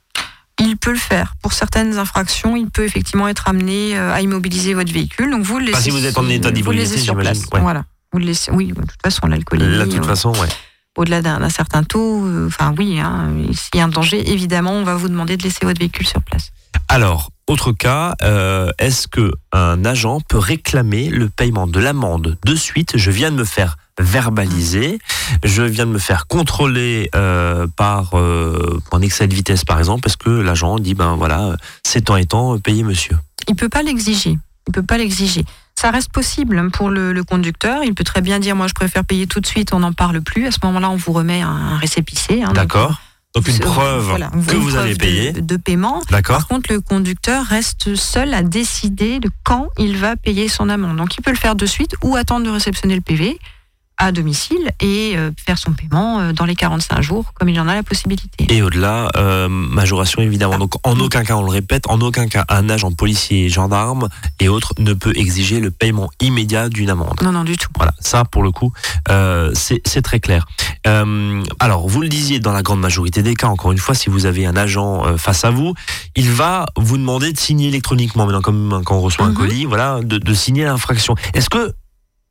Il 0.61 0.77
peut 0.77 0.91
le 0.91 0.99
faire. 0.99 1.35
Pour 1.43 1.53
certaines 1.53 1.99
infractions, 1.99 2.57
il 2.57 2.69
peut 2.69 2.85
effectivement 2.85 3.29
être 3.29 3.49
amené 3.49 3.97
euh, 3.97 4.13
à 4.13 4.21
immobiliser 4.21 4.75
votre 4.75 4.93
véhicule. 4.93 5.31
Donc 5.31 5.43
vous 5.43 5.59
le 5.59 5.67
laissez. 5.67 5.77
Enfin, 5.77 5.85
si 5.85 5.91
vous 5.91 6.05
êtes 6.05 6.19
en 6.19 6.29
état 6.29 6.51
vous 6.51 6.71
le 6.73 6.79
laissez 6.79 6.99
sur 6.99 7.17
place. 7.17 7.45
ouais. 7.53 7.61
Voilà. 7.61 7.85
Vous 8.13 8.19
le 8.19 8.27
laissez. 8.27 8.51
Oui, 8.51 8.69
de 8.69 8.75
toute 8.75 9.03
façon, 9.03 9.27
l'alcoolémie. 9.27 9.77
Là, 9.77 9.85
de 9.85 9.91
toute 9.91 10.05
euh, 10.05 10.09
façon, 10.09 10.33
ouais. 10.33 10.49
au-delà 10.97 11.21
d'un 11.21 11.49
certain 11.51 11.83
taux, 11.83 12.27
euh, 12.27 12.47
enfin 12.47 12.75
oui, 12.79 12.99
hein, 12.99 13.31
s'il 13.53 13.79
y 13.79 13.81
a 13.81 13.85
un 13.85 13.89
danger, 13.89 14.31
évidemment, 14.31 14.73
on 14.73 14.85
va 14.85 14.97
vous 14.97 15.09
demander 15.09 15.37
de 15.37 15.43
laisser 15.43 15.65
votre 15.67 15.79
véhicule 15.79 16.07
sur 16.07 16.23
place. 16.23 16.51
Alors, 16.89 17.31
autre 17.47 17.73
cas, 17.73 18.15
euh, 18.23 18.71
est-ce 18.79 19.09
que 19.09 19.33
un 19.53 19.85
agent 19.85 20.21
peut 20.21 20.39
réclamer 20.39 21.11
le 21.11 21.29
paiement 21.29 21.67
de 21.67 21.79
l'amende 21.81 22.39
de 22.45 22.55
suite? 22.55 22.97
Je 22.97 23.11
viens 23.11 23.31
de 23.31 23.37
me 23.37 23.45
faire 23.45 23.77
verbaliser, 23.99 24.99
je 25.45 25.63
viens 25.63 25.87
de 25.87 25.91
me 25.93 25.99
faire 25.99 26.27
contrôler 26.27 27.11
euh, 27.15 27.67
par 27.77 28.15
euh, 28.15 28.81
un 28.93 29.01
excès 29.03 29.27
de 29.27 29.35
vitesse, 29.35 29.65
par 29.65 29.79
exemple, 29.79 30.03
parce 30.03 30.17
que 30.17 30.31
l'agent 30.31 30.79
dit 30.79 30.95
ben 30.95 31.17
voilà, 31.17 31.57
c'est 31.85 32.03
temps 32.03 32.17
et 32.17 32.27
temps, 32.27 32.59
payez 32.59 32.83
monsieur. 32.83 33.17
Il 33.49 33.55
peut 33.57 33.69
pas 33.69 33.83
l'exiger. 33.83 34.39
Il 34.69 34.73
peut 34.73 34.83
pas 34.83 34.99
l'exiger. 34.99 35.45
Ça 35.75 35.91
reste 35.91 36.11
possible 36.13 36.71
pour 36.73 36.91
le, 36.91 37.13
le 37.13 37.25
conducteur. 37.25 37.85
Il 37.85 37.95
peut 37.95 38.05
très 38.05 38.21
bien 38.21 38.39
dire, 38.41 38.57
moi, 38.57 38.67
je 38.67 38.75
préfère 38.75 39.05
payer 39.05 39.27
tout 39.27 39.41
de 39.41 39.47
suite, 39.47 39.73
on 39.73 39.79
n'en 39.81 39.93
parle 39.93 40.21
plus. 40.21 40.47
À 40.47 40.51
ce 40.51 40.59
moment-là, 40.65 40.91
on 40.91 40.97
vous 40.97 41.13
remet 41.13 41.41
un, 41.41 41.49
un 41.49 41.77
récépissé. 41.79 42.43
hein, 42.43 42.53
D'accord. 42.53 43.01
Donc 43.35 43.47
une 43.47 43.59
preuve 43.61 44.05
voilà, 44.05 44.29
que 44.31 44.57
vous 44.57 44.71
preuve 44.71 44.79
avez 44.79 44.95
de- 44.95 44.99
payé. 44.99 45.33
de 45.33 45.57
paiement. 45.57 46.03
D'accord. 46.11 46.39
Par 46.39 46.49
contre, 46.49 46.73
le 46.73 46.81
conducteur 46.81 47.45
reste 47.45 47.95
seul 47.95 48.35
à 48.35 48.43
décider 48.43 49.21
de 49.21 49.31
quand 49.45 49.69
il 49.79 49.97
va 49.97 50.17
payer 50.17 50.49
son 50.49 50.69
amende. 50.69 50.97
Donc, 50.97 51.15
il 51.17 51.23
peut 51.23 51.31
le 51.31 51.37
faire 51.37 51.55
de 51.55 51.67
suite 51.67 51.95
ou 52.03 52.17
attendre 52.17 52.45
de 52.47 52.51
réceptionner 52.51 52.95
le 52.97 53.01
PV 53.03 53.39
à 53.99 54.13
domicile 54.13 54.71
et 54.81 55.15
euh, 55.17 55.31
faire 55.45 55.59
son 55.59 55.73
paiement 55.73 56.21
euh, 56.21 56.33
dans 56.33 56.45
les 56.45 56.55
45 56.55 57.01
jours, 57.03 57.33
comme 57.35 57.49
il 57.49 57.61
en 57.61 57.67
a 57.69 57.75
la 57.75 57.83
possibilité. 57.83 58.47
Et 58.49 58.63
au-delà, 58.63 59.09
euh, 59.17 59.49
majoration 59.49 60.23
évidemment. 60.23 60.59
Donc 60.59 60.75
en 60.85 60.99
aucun 61.01 61.25
cas, 61.25 61.35
on 61.37 61.43
le 61.43 61.51
répète, 61.51 61.85
en 61.89 62.01
aucun 62.01 62.29
cas, 62.29 62.45
un 62.49 62.69
agent 62.71 62.93
policier, 62.93 63.49
gendarme 63.49 64.09
et 64.41 64.49
autres 64.49 64.73
ne 64.79 64.93
peut 64.93 65.13
exiger 65.17 65.61
le 65.61 65.71
paiement 65.71 66.11
immédiat 66.21 66.69
d'une 66.69 66.91
amende. 66.91 67.21
Non, 67.23 67.33
non, 67.33 67.45
du 67.45 67.57
tout. 67.57 67.69
Voilà, 67.77 67.93
ça 68.01 68.25
pour 68.25 68.43
le 68.43 68.51
coup, 68.53 68.73
euh, 69.11 69.53
c'est 69.55 70.03
très 70.03 70.21
clair. 70.21 70.47
Euh, 70.87 71.43
alors, 71.59 71.89
vous 71.89 72.01
le 72.01 72.09
disiez, 72.09 72.39
dans 72.41 72.53
la 72.53 72.63
grande 72.63 72.81
majorité 72.81 73.23
des 73.23 73.35
cas, 73.35 73.49
encore 73.49 73.73
une 73.73 73.79
fois, 73.79 73.95
si 73.95 74.11
vous 74.11 74.27
avez 74.27 74.47
un 74.47 74.57
agent 74.57 75.05
euh, 75.07 75.17
face 75.17 75.45
à 75.45 75.51
vous, 75.51 75.75
il 76.15 76.31
va 76.31 76.67
vous 76.77 76.97
demander 76.99 77.33
de 77.33 77.39
signer 77.39 77.69
électroniquement, 77.69 78.27
maintenant 78.27 78.41
comme 78.43 78.83
quand 78.85 78.97
on 78.97 79.01
reçoit 79.01 79.27
un 79.27 79.31
Mhm. 79.31 79.35
colis, 79.35 79.65
voilà, 79.65 80.01
de, 80.03 80.19
de 80.19 80.35
signer 80.35 80.65
l'infraction. 80.65 81.15
Est-ce 81.35 81.51
que 81.51 81.73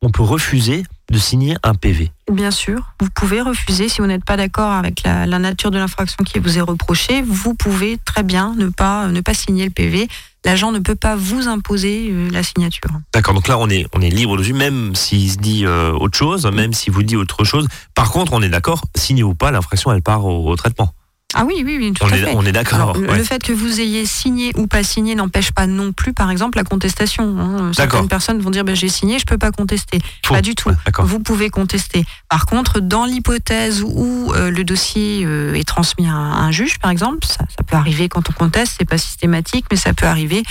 on 0.01 0.09
peut 0.09 0.23
refuser 0.23 0.83
de 1.11 1.17
signer 1.17 1.55
un 1.63 1.73
PV 1.73 2.11
Bien 2.31 2.51
sûr, 2.51 2.93
vous 2.99 3.09
pouvez 3.15 3.41
refuser 3.41 3.87
si 3.87 4.01
vous 4.01 4.07
n'êtes 4.07 4.25
pas 4.25 4.35
d'accord 4.35 4.71
avec 4.71 5.03
la, 5.03 5.25
la 5.25 5.39
nature 5.39 5.71
de 5.71 5.77
l'infraction 5.77 6.23
qui 6.25 6.39
vous 6.39 6.57
est 6.57 6.61
reprochée. 6.61 7.21
Vous 7.21 7.53
pouvez 7.53 7.97
très 8.03 8.23
bien 8.23 8.53
ne 8.57 8.67
pas 8.67 9.07
ne 9.07 9.21
pas 9.21 9.33
signer 9.33 9.63
le 9.65 9.71
PV. 9.71 10.07
L'agent 10.43 10.71
ne 10.71 10.79
peut 10.79 10.95
pas 10.95 11.15
vous 11.15 11.47
imposer 11.47 12.09
euh, 12.11 12.29
la 12.31 12.43
signature. 12.43 12.89
D'accord, 13.13 13.33
donc 13.33 13.47
là 13.47 13.57
on 13.57 13.69
est 13.69 13.85
on 13.93 14.01
est 14.01 14.09
libre 14.09 14.37
dessus, 14.37 14.53
même 14.53 14.95
s'il 14.95 15.31
se 15.31 15.37
dit 15.37 15.65
euh, 15.65 15.91
autre 15.93 16.17
chose, 16.17 16.45
même 16.45 16.73
s'il 16.73 16.93
vous 16.93 17.03
dit 17.03 17.15
autre 17.15 17.43
chose. 17.43 17.67
Par 17.95 18.11
contre, 18.11 18.33
on 18.33 18.41
est 18.41 18.49
d'accord, 18.49 18.81
signé 18.95 19.23
ou 19.23 19.33
pas, 19.33 19.51
l'infraction 19.51 19.91
elle 19.91 20.01
part 20.01 20.25
au, 20.25 20.49
au 20.49 20.55
traitement. 20.55 20.93
Ah 21.35 21.43
oui, 21.45 21.61
oui, 21.65 21.75
oui, 21.77 21.91
tout 21.91 22.05
On 22.05 22.11
à 22.11 22.15
est 22.15 22.21
fait. 22.21 22.33
on 22.35 22.45
est 22.45 22.53
d'accord. 22.53 22.75
Alors, 22.79 22.97
le- 22.97 23.09
ouais. 23.09 23.17
Le 23.17 23.23
fait 23.23 23.43
que 23.43 23.51
vous 23.51 23.81
ayez 23.81 24.05
signé 24.05 24.53
ou 24.55 24.65
pas 24.65 24.81
signé 24.81 25.13
n'empêche 25.13 25.51
pas 25.51 25.67
non 25.67 25.91
plus, 25.91 26.13
par 26.13 26.31
exemple, 26.31 26.57
la 26.57 26.63
contestation. 26.63 27.37
hein. 27.37 27.71
Certaines 27.73 28.07
personnes 28.07 28.39
vont 28.39 28.49
dire 28.49 28.63
ben, 28.63 28.75
j'ai 28.75 28.87
signé, 28.87 29.19
je 29.19 29.25
peux 29.25 29.37
pas 29.37 29.51
contester. 29.51 29.99
Faux. 30.25 30.33
Pas 30.35 30.41
du 30.41 30.55
tout. 30.55 30.71
Vous 30.99 31.19
pouvez 31.19 31.49
contester. 31.49 32.05
Par 32.29 32.45
contre, 32.45 32.79
dans 32.79 33.05
l'hypothèse 33.05 33.83
où 33.85 34.31
euh, 34.35 34.49
le 34.49 34.63
dossier 34.63 35.23
euh, 35.25 35.53
est 35.53 35.67
transmis 35.67 36.07
à 36.07 36.13
un, 36.13 36.31
à 36.31 36.37
un 36.43 36.51
juge, 36.51 36.79
par 36.79 36.91
exemple, 36.91 37.25
ça, 37.25 37.43
ça 37.57 37.63
peut 37.63 37.75
arriver 37.75 38.07
quand 38.07 38.29
on 38.29 38.33
conteste, 38.33 38.75
c'est 38.79 38.87
pas 38.89 38.97
systématique, 38.97 39.65
mais 39.69 39.77
ça 39.77 39.93
peut 39.93 40.05
arriver. 40.07 40.43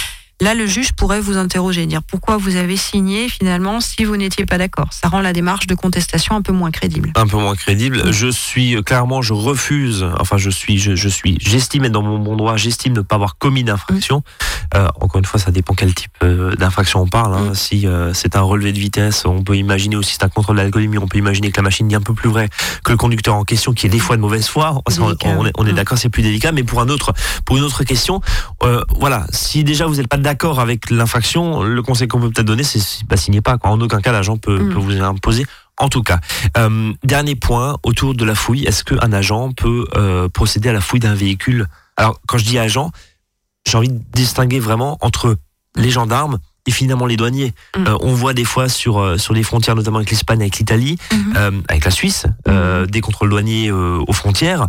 Là, 0.43 0.55
le 0.55 0.67
juge 0.67 0.93
pourrait 0.93 1.21
vous 1.21 1.39
interroger, 1.39 1.87
dire 1.87 2.03
pourquoi 2.03 2.37
vous 2.37 2.57
avez 2.57 2.77
signé 2.77 3.29
finalement 3.31 3.81
si 3.81 4.05
vous 4.05 4.19
n'étiez 4.19 4.45
pas 4.45 4.59
d'accord. 4.59 4.89
Ça 4.91 5.09
rend 5.09 5.21
la 5.23 5.33
démarche 5.33 5.67
de 5.67 5.75
contestation 5.75 6.37
un 6.37 6.43
peu 6.43 6.53
moins 6.53 6.71
crédible. 6.71 7.11
un 7.17 7.27
peu 7.27 7.39
moins 7.39 7.55
crédible. 7.55 8.13
Je 8.13 8.29
suis 8.29 8.77
euh, 8.77 8.83
clairement, 8.83 9.23
je 9.23 9.33
refuse. 9.33 10.07
Enfin, 10.21 10.37
je 10.37 10.51
suis, 10.51 10.79
je, 10.79 10.95
je 10.95 11.09
suis, 11.09 11.39
j'estime 11.41 11.87
être 11.87 11.93
dans 11.93 12.03
mon 12.03 12.19
bon 12.19 12.37
droit. 12.37 12.57
J'estime 12.59 12.93
ne 12.93 13.01
pas 13.01 13.15
avoir 13.15 13.39
commis 13.39 13.65
d'infraction. 13.65 14.23
Euh, 14.75 14.89
encore 15.01 15.19
une 15.21 15.25
fois, 15.25 15.41
ça 15.41 15.51
dépend 15.51 15.73
quel 15.73 15.95
type 15.95 16.13
euh, 16.23 16.55
d'infraction 16.57 17.01
on 17.01 17.07
parle. 17.09 17.35
hein. 17.35 17.55
Si 17.55 17.87
euh, 17.87 18.13
c'est 18.13 18.37
un 18.37 18.43
relevé 18.43 18.73
de 18.73 18.79
vitesse, 18.79 19.25
on 19.25 19.43
peut 19.43 19.57
imaginer 19.57 19.97
aussi 19.97 20.17
c'est 20.19 20.25
un 20.25 20.29
contrôle 20.29 20.57
d'alcoolémie. 20.57 20.99
On 20.99 21.09
peut 21.09 21.19
imaginer 21.19 21.51
que 21.51 21.57
la 21.57 21.63
machine 21.63 21.89
dit 21.89 21.95
un 21.95 22.03
peu 22.03 22.13
plus 22.13 22.29
vrai 22.29 22.51
que 22.85 22.93
le 22.93 22.99
conducteur 22.99 23.35
en 23.37 23.45
question, 23.45 23.73
qui 23.73 23.87
est 23.87 23.91
des 23.91 23.99
fois 23.99 24.17
de 24.17 24.21
mauvaise 24.21 24.49
foi. 24.49 24.83
On, 24.99 25.67
est, 25.67 25.73
d'accord, 25.73 25.97
c'est 25.97 26.11
plus 26.11 26.23
délicat. 26.23 26.53
Mais 26.53 26.63
pour 26.63 26.83
un 26.83 26.91
autre, 26.91 27.15
pour 27.47 27.57
une 27.57 27.63
autre 27.63 27.85
question, 27.85 28.21
euh, 28.65 28.83
voilà. 28.99 29.27
Si 29.31 29.65
déjà 29.65 29.87
vous 29.87 29.95
n'êtes 29.97 30.09
pas 30.09 30.19
d'accord 30.27 30.59
avec 30.61 30.91
l'infraction, 30.91 31.63
le 31.63 31.83
conseil 31.83 32.09
qu'on 32.09 32.21
peut 32.21 32.31
peut-être 32.31 32.47
donner, 32.47 32.65
c'est 32.65 32.81
bah, 33.07 33.17
signez 33.17 33.41
pas. 33.41 33.59
Quoi. 33.59 33.71
En 33.71 33.81
aucun 33.81 34.01
cas, 34.01 34.11
l'agent 34.13 34.37
peut, 34.37 34.59
Mm. 34.59 34.73
peut 34.73 34.79
vous 34.81 35.01
imposer. 35.01 35.47
En 35.79 35.89
tout 35.89 36.03
cas, 36.03 36.19
euh, 36.59 36.93
dernier 37.05 37.37
point 37.37 37.77
autour 37.85 38.15
de 38.15 38.25
la 38.25 38.35
fouille. 38.35 38.65
Est-ce 38.65 38.83
qu'un 38.83 39.13
agent 39.13 39.53
peut 39.53 39.85
euh, 39.95 40.29
procéder 40.29 40.69
à 40.71 40.73
la 40.73 40.81
fouille 40.81 41.01
d'un 41.01 41.15
véhicule? 41.15 41.67
Alors, 41.97 42.21
quand 42.27 42.39
je 42.39 42.45
dis 42.45 42.59
agent, 42.59 42.91
j'ai 43.69 43.77
envie 43.79 43.89
de 43.91 44.01
distinguer 44.13 44.59
vraiment 44.59 44.99
entre 45.01 45.37
les 45.77 45.91
gendarmes 45.91 46.39
et 46.67 46.73
finalement 46.73 47.07
les 47.07 47.17
douaniers. 47.17 47.53
Mm. 47.77 47.87
Euh, 47.87 47.97
on 48.01 48.13
voit 48.15 48.35
des 48.35 48.45
fois 48.45 48.69
sur 48.69 49.21
sur 49.21 49.33
les 49.35 49.45
frontières, 49.45 49.77
notamment 49.77 49.99
avec 49.99 50.11
l'Espagne, 50.11 50.41
avec 50.41 50.57
l'Italie, 50.59 50.97
Mhm. 51.13 51.35
euh, 51.37 51.51
avec 51.69 51.85
la 51.85 51.91
Suisse, 51.93 52.27
euh, 52.49 52.87
des 52.87 53.01
contrôles 53.01 53.31
douaniers 53.31 53.71
aux 53.71 54.13
frontières, 54.13 54.67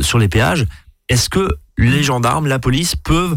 sur 0.00 0.18
les 0.18 0.28
péages. 0.28 0.64
Est-ce 1.10 1.28
que 1.28 1.44
les 1.76 2.02
gendarmes, 2.02 2.46
la 2.46 2.58
police 2.58 2.94
peuvent, 2.96 3.36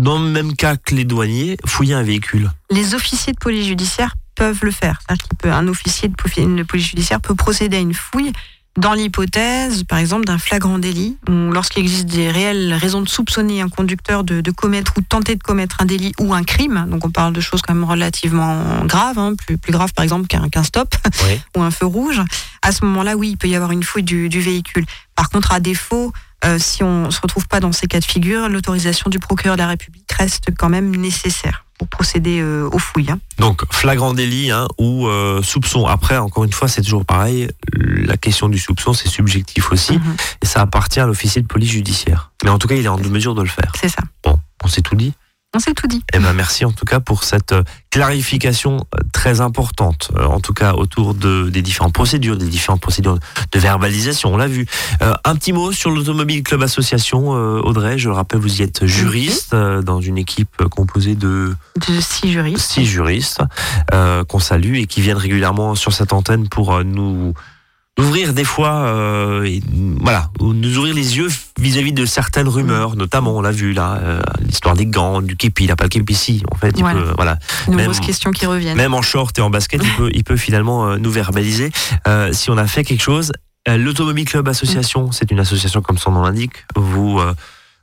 dans 0.00 0.18
le 0.18 0.28
même 0.28 0.56
cas 0.56 0.76
que 0.76 0.94
les 0.94 1.04
douaniers, 1.04 1.56
fouiller 1.66 1.94
un 1.94 2.02
véhicule 2.02 2.50
les 2.70 2.94
officiers 2.94 3.32
de 3.32 3.38
police 3.38 3.66
judiciaire 3.66 4.14
peuvent 4.34 4.60
le 4.62 4.70
faire. 4.70 5.00
C'est-à-dire 5.08 5.70
officier 5.70 6.08
de 6.08 6.62
police 6.62 6.86
judiciaire 6.86 7.20
peut 7.20 7.34
procéder 7.34 7.76
à 7.76 7.80
une 7.80 7.94
fouille 7.94 8.32
Dans 8.78 8.94
l'hypothèse, 8.94 9.82
par 9.84 9.98
exemple, 9.98 10.24
d'un 10.24 10.38
flagrant 10.38 10.78
délit, 10.78 11.16
ou 11.28 11.50
lorsqu'il 11.50 11.82
existe 11.82 12.06
des 12.06 12.30
réelles 12.30 12.72
raisons 12.72 13.02
de 13.02 13.08
soupçonner 13.08 13.60
un 13.60 13.68
conducteur 13.68 14.22
de, 14.22 14.40
de 14.40 14.50
commettre 14.52 14.92
ou 14.96 15.02
tenter 15.02 15.34
de 15.34 15.42
commettre 15.42 15.76
un 15.80 15.84
délit 15.84 16.12
ou 16.20 16.32
un 16.32 16.44
crime, 16.44 16.86
donc 16.88 17.04
on 17.04 17.10
parle 17.10 17.32
de 17.32 17.40
choses 17.40 17.60
quand 17.62 17.74
même 17.74 17.84
relativement 17.84 18.84
graves, 18.84 19.18
hein, 19.18 19.34
plus, 19.34 19.58
plus 19.58 19.72
graves 19.72 19.92
par 19.92 20.04
exemple 20.04 20.28
qu'un 20.28 20.62
stop 20.62 20.94
Oui. 21.24 21.40
ou 21.56 21.62
un 21.62 21.72
feu 21.72 21.86
rouge, 21.86 22.22
à 22.62 22.72
ce 22.72 22.84
moment-là, 22.84 23.16
oui, 23.16 23.30
il 23.30 23.36
peut 23.36 23.48
y 23.48 23.56
avoir 23.56 23.72
une 23.72 23.82
fouille 23.82 24.04
du, 24.04 24.28
du 24.28 24.40
véhicule. 24.40 24.86
Par 25.16 25.28
contre, 25.28 25.52
à 25.52 25.60
défaut, 25.60 26.12
euh, 26.44 26.58
si 26.58 26.82
on 26.82 27.06
ne 27.06 27.10
se 27.10 27.20
retrouve 27.20 27.46
pas 27.48 27.60
dans 27.60 27.72
ces 27.72 27.86
cas 27.86 28.00
de 28.00 28.04
figure, 28.04 28.48
l'autorisation 28.48 29.10
du 29.10 29.18
procureur 29.18 29.56
de 29.56 29.62
la 29.62 29.68
République 29.68 30.10
reste 30.12 30.48
quand 30.58 30.68
même 30.68 30.94
nécessaire 30.96 31.64
pour 31.78 31.88
procéder 31.88 32.40
euh, 32.40 32.68
aux 32.72 32.78
fouilles. 32.78 33.10
hein. 33.10 33.18
Donc 33.38 33.62
flagrant 33.72 34.12
délit 34.12 34.50
hein, 34.50 34.68
ou 34.78 35.06
euh, 35.06 35.42
soupçon. 35.42 35.86
Après, 35.86 36.18
encore 36.18 36.44
une 36.44 36.52
fois, 36.52 36.68
c'est 36.68 36.82
toujours 36.82 37.04
pareil. 37.06 37.48
La 37.72 38.16
question 38.18 38.48
du 38.50 38.58
soupçon, 38.58 38.92
c'est 38.92 39.08
subjectif 39.08 39.72
aussi, 39.72 39.94
Mhm. 39.94 40.16
et 40.42 40.46
ça 40.46 40.60
appartient 40.60 41.00
à 41.00 41.06
l'officier 41.06 41.40
de 41.42 41.46
police 41.46 41.70
judiciaire. 41.70 42.30
Mais 42.44 42.50
en 42.50 42.58
tout 42.58 42.68
cas, 42.68 42.74
il 42.74 42.84
est 42.84 42.88
en 42.88 42.98
mesure 42.98 43.34
de 43.34 43.42
le 43.42 43.48
faire. 43.48 43.72
C'est 43.80 43.88
ça. 43.88 44.02
Bon, 44.24 44.38
on 44.62 44.68
s'est 44.68 44.82
tout 44.82 44.94
dit. 44.96 45.14
On 45.52 45.58
s'est 45.58 45.74
tout 45.74 45.88
dit. 45.88 46.00
Eh 46.12 46.20
ben 46.20 46.32
merci 46.32 46.64
en 46.64 46.70
tout 46.70 46.84
cas 46.84 47.00
pour 47.00 47.24
cette 47.24 47.50
euh, 47.50 47.64
clarification 47.90 48.86
euh, 48.94 48.98
très 49.12 49.40
importante, 49.40 50.12
euh, 50.16 50.24
en 50.24 50.38
tout 50.38 50.54
cas 50.54 50.74
autour 50.74 51.12
de, 51.12 51.50
des 51.50 51.60
différentes 51.60 51.92
procédures, 51.92 52.36
des 52.36 52.46
différentes 52.46 52.80
procédures 52.80 53.18
de 53.50 53.58
verbalisation. 53.58 54.32
On 54.32 54.36
l'a 54.36 54.46
vu. 54.46 54.66
Euh, 55.02 55.12
un 55.24 55.34
petit 55.34 55.52
mot 55.52 55.72
sur 55.72 55.90
l'Automobile 55.90 56.44
Club 56.44 56.62
Association, 56.62 57.34
euh, 57.34 57.60
Audrey. 57.62 57.98
Je 57.98 58.08
le 58.08 58.14
rappelle, 58.14 58.38
vous 58.38 58.60
y 58.60 58.62
êtes 58.62 58.86
juriste 58.86 59.52
euh, 59.52 59.82
dans 59.82 60.00
une 60.00 60.18
équipe 60.18 60.62
composée 60.70 61.16
de 61.16 61.56
De 61.88 62.00
six 62.00 62.30
juristes. 62.30 62.70
six 62.70 62.86
juristes 62.86 63.40
qu'on 64.28 64.38
salue 64.38 64.76
et 64.76 64.86
qui 64.86 65.00
viennent 65.00 65.16
régulièrement 65.16 65.74
sur 65.74 65.92
cette 65.92 66.12
antenne 66.12 66.48
pour 66.48 66.84
nous 66.84 67.34
ouvrir 67.98 68.32
des 68.32 68.44
fois, 68.44 68.72
euh, 68.86 69.44
et, 69.44 69.60
voilà, 70.00 70.30
nous 70.40 70.78
ouvrir 70.78 70.94
les 70.94 71.18
yeux 71.18 71.28
vis-à-vis 71.58 71.92
de 71.92 72.06
certaines 72.06 72.48
rumeurs, 72.48 72.96
notamment 72.96 73.36
on 73.36 73.42
l'a 73.42 73.50
vu 73.50 73.72
là, 73.72 73.98
euh, 74.02 74.22
l'histoire 74.40 74.74
des 74.74 74.86
gants, 74.86 75.20
du 75.20 75.36
képi, 75.36 75.64
il 75.64 75.66
n'a 75.68 75.76
pas 75.76 75.84
le 75.84 75.90
képi 75.90 76.12
ici, 76.14 76.42
en 76.50 76.56
fait, 76.56 76.72
il 76.76 76.80
Voilà. 76.80 77.00
peut, 77.02 77.12
voilà, 77.16 77.34
De 77.66 77.70
Même- 77.72 77.80
nombreuses 77.80 78.00
questions 78.00 78.30
qui 78.30 78.46
reviennent. 78.46 78.76
même 78.76 78.94
en 78.94 79.02
short 79.02 79.38
et 79.38 79.42
en 79.42 79.50
basket, 79.50 79.82
il 79.84 79.90
peut, 79.96 80.10
il 80.14 80.24
peut 80.24 80.36
finalement 80.38 80.88
euh, 80.88 80.96
nous 80.96 81.10
verbaliser 81.10 81.70
euh, 82.08 82.32
si 82.32 82.50
on 82.50 82.56
a 82.56 82.66
fait 82.66 82.84
quelque 82.84 83.02
chose. 83.02 83.32
L'Automobile 83.68 84.24
Club 84.24 84.48
Association, 84.48 85.12
c'est 85.12 85.30
une 85.30 85.38
association 85.38 85.82
comme 85.82 85.98
son 85.98 86.10
nom 86.12 86.22
l'indique. 86.22 86.64
Vous, 86.76 87.20
euh, 87.20 87.34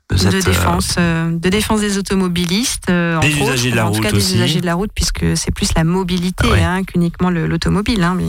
de 0.10 0.26
euh, 0.26 0.42
défense, 0.42 0.96
euh, 0.98 1.30
de 1.32 1.50
défense 1.50 1.82
des 1.82 2.00
automobilistes, 2.00 2.90
euh, 2.90 3.20
Des 3.20 3.28
entre 3.28 3.42
autres, 3.44 3.54
usagers 3.54 3.72
de 3.72 3.76
la 3.76 3.86
en 3.88 3.92
tout 3.92 4.02
cas 4.02 4.08
route 4.10 4.18
des 4.18 4.24
aussi. 4.26 4.36
usagers 4.36 4.60
de 4.62 4.66
la 4.66 4.74
route, 4.74 4.90
puisque 4.96 5.38
c'est 5.38 5.52
plus 5.52 5.70
la 5.76 5.84
mobilité 5.84 6.46
Ah 6.50 6.52
ouais. 6.52 6.64
hein, 6.64 6.84
qu'uniquement 6.84 7.30
le- 7.30 7.46
l'automobile. 7.46 8.04
Hein, 8.04 8.16
mais 8.18 8.26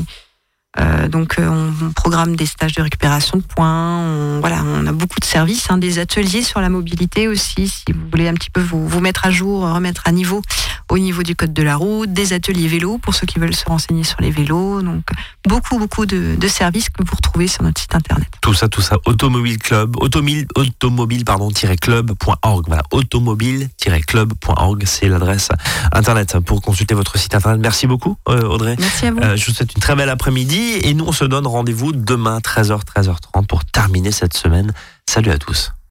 euh, 0.79 1.09
donc 1.09 1.39
euh, 1.39 1.49
on, 1.49 1.87
on 1.87 1.93
programme 1.93 2.37
des 2.37 2.45
stages 2.47 2.75
de 2.75 2.83
récupération 2.83 3.39
de 3.39 3.43
points. 3.43 3.99
On, 4.01 4.41
voilà, 4.41 4.63
on 4.65 4.87
a 4.87 4.93
beaucoup 4.93 5.19
de 5.19 5.25
services, 5.25 5.71
hein, 5.71 5.79
des 5.79 5.99
ateliers 5.99 6.43
sur 6.43 6.61
la 6.61 6.69
mobilité 6.69 7.27
aussi, 7.27 7.69
si 7.69 7.85
vous 7.93 8.07
voulez 8.11 8.29
un 8.29 8.35
petit 8.35 8.51
peu 8.51 8.61
vous, 8.61 8.87
vous 8.87 9.01
mettre 9.01 9.25
à 9.27 9.31
jour, 9.31 9.63
remettre 9.63 10.03
à 10.05 10.13
niveau 10.13 10.43
au 10.91 10.99
niveau 10.99 11.23
du 11.23 11.35
code 11.37 11.53
de 11.53 11.63
la 11.63 11.77
route, 11.77 12.13
des 12.13 12.33
ateliers 12.33 12.69
vélos 12.69 12.99
pour 12.99 13.15
ceux 13.15 13.27
qui 13.27 13.39
veulent 13.39 13.55
se 13.55 13.65
renseigner 13.65 14.05
sur 14.05 14.21
les 14.21 14.31
vélos. 14.31 14.83
Donc 14.83 15.05
beaucoup 15.47 15.79
beaucoup 15.79 16.07
de, 16.07 16.37
de 16.37 16.49
services 16.49 16.89
que 16.91 17.03
vous 17.03 17.17
retrouvez 17.17 17.49
sur 17.49 17.63
notre 17.63 17.81
site 17.81 17.95
internet. 17.95 18.29
Tout 18.41 18.55
ça, 18.55 18.69
tout 18.69 18.83
ça, 18.83 18.97
Automobile 19.07 19.59
Club, 19.59 19.97
automobile, 19.97 20.47
automobile 20.55 21.25
pardon, 21.25 21.49
club.org. 21.81 22.65
Voilà, 22.67 22.83
automobile-club.org, 22.91 24.83
c'est 24.87 25.09
l'adresse 25.09 25.49
internet 25.93 26.39
pour 26.41 26.61
consulter 26.61 26.95
votre 26.95 27.19
site 27.19 27.35
internet. 27.35 27.61
Merci 27.61 27.87
beaucoup, 27.87 28.17
euh, 28.29 28.43
Audrey. 28.43 28.77
Merci 28.79 29.07
à 29.07 29.13
vous. 29.13 29.19
Euh, 29.21 29.37
je 29.37 29.47
vous 29.47 29.53
souhaite 29.53 29.75
une 29.75 29.81
très 29.81 29.97
belle 29.97 30.11
après-midi 30.11 30.58
et 30.59 30.95
nous, 30.95 31.05
on 31.07 31.13
se 31.13 31.25
donne 31.25 31.47
rendez-vous 31.47 31.93
demain, 31.93 32.39
13h, 32.39 32.83
13h30 32.85 33.47
pour 33.47 33.65
terminer 33.65 34.13
cette 34.13 34.37
semaine. 34.37 34.73
Salut 35.09 35.31
à 35.31 35.39
tous. 35.39 35.73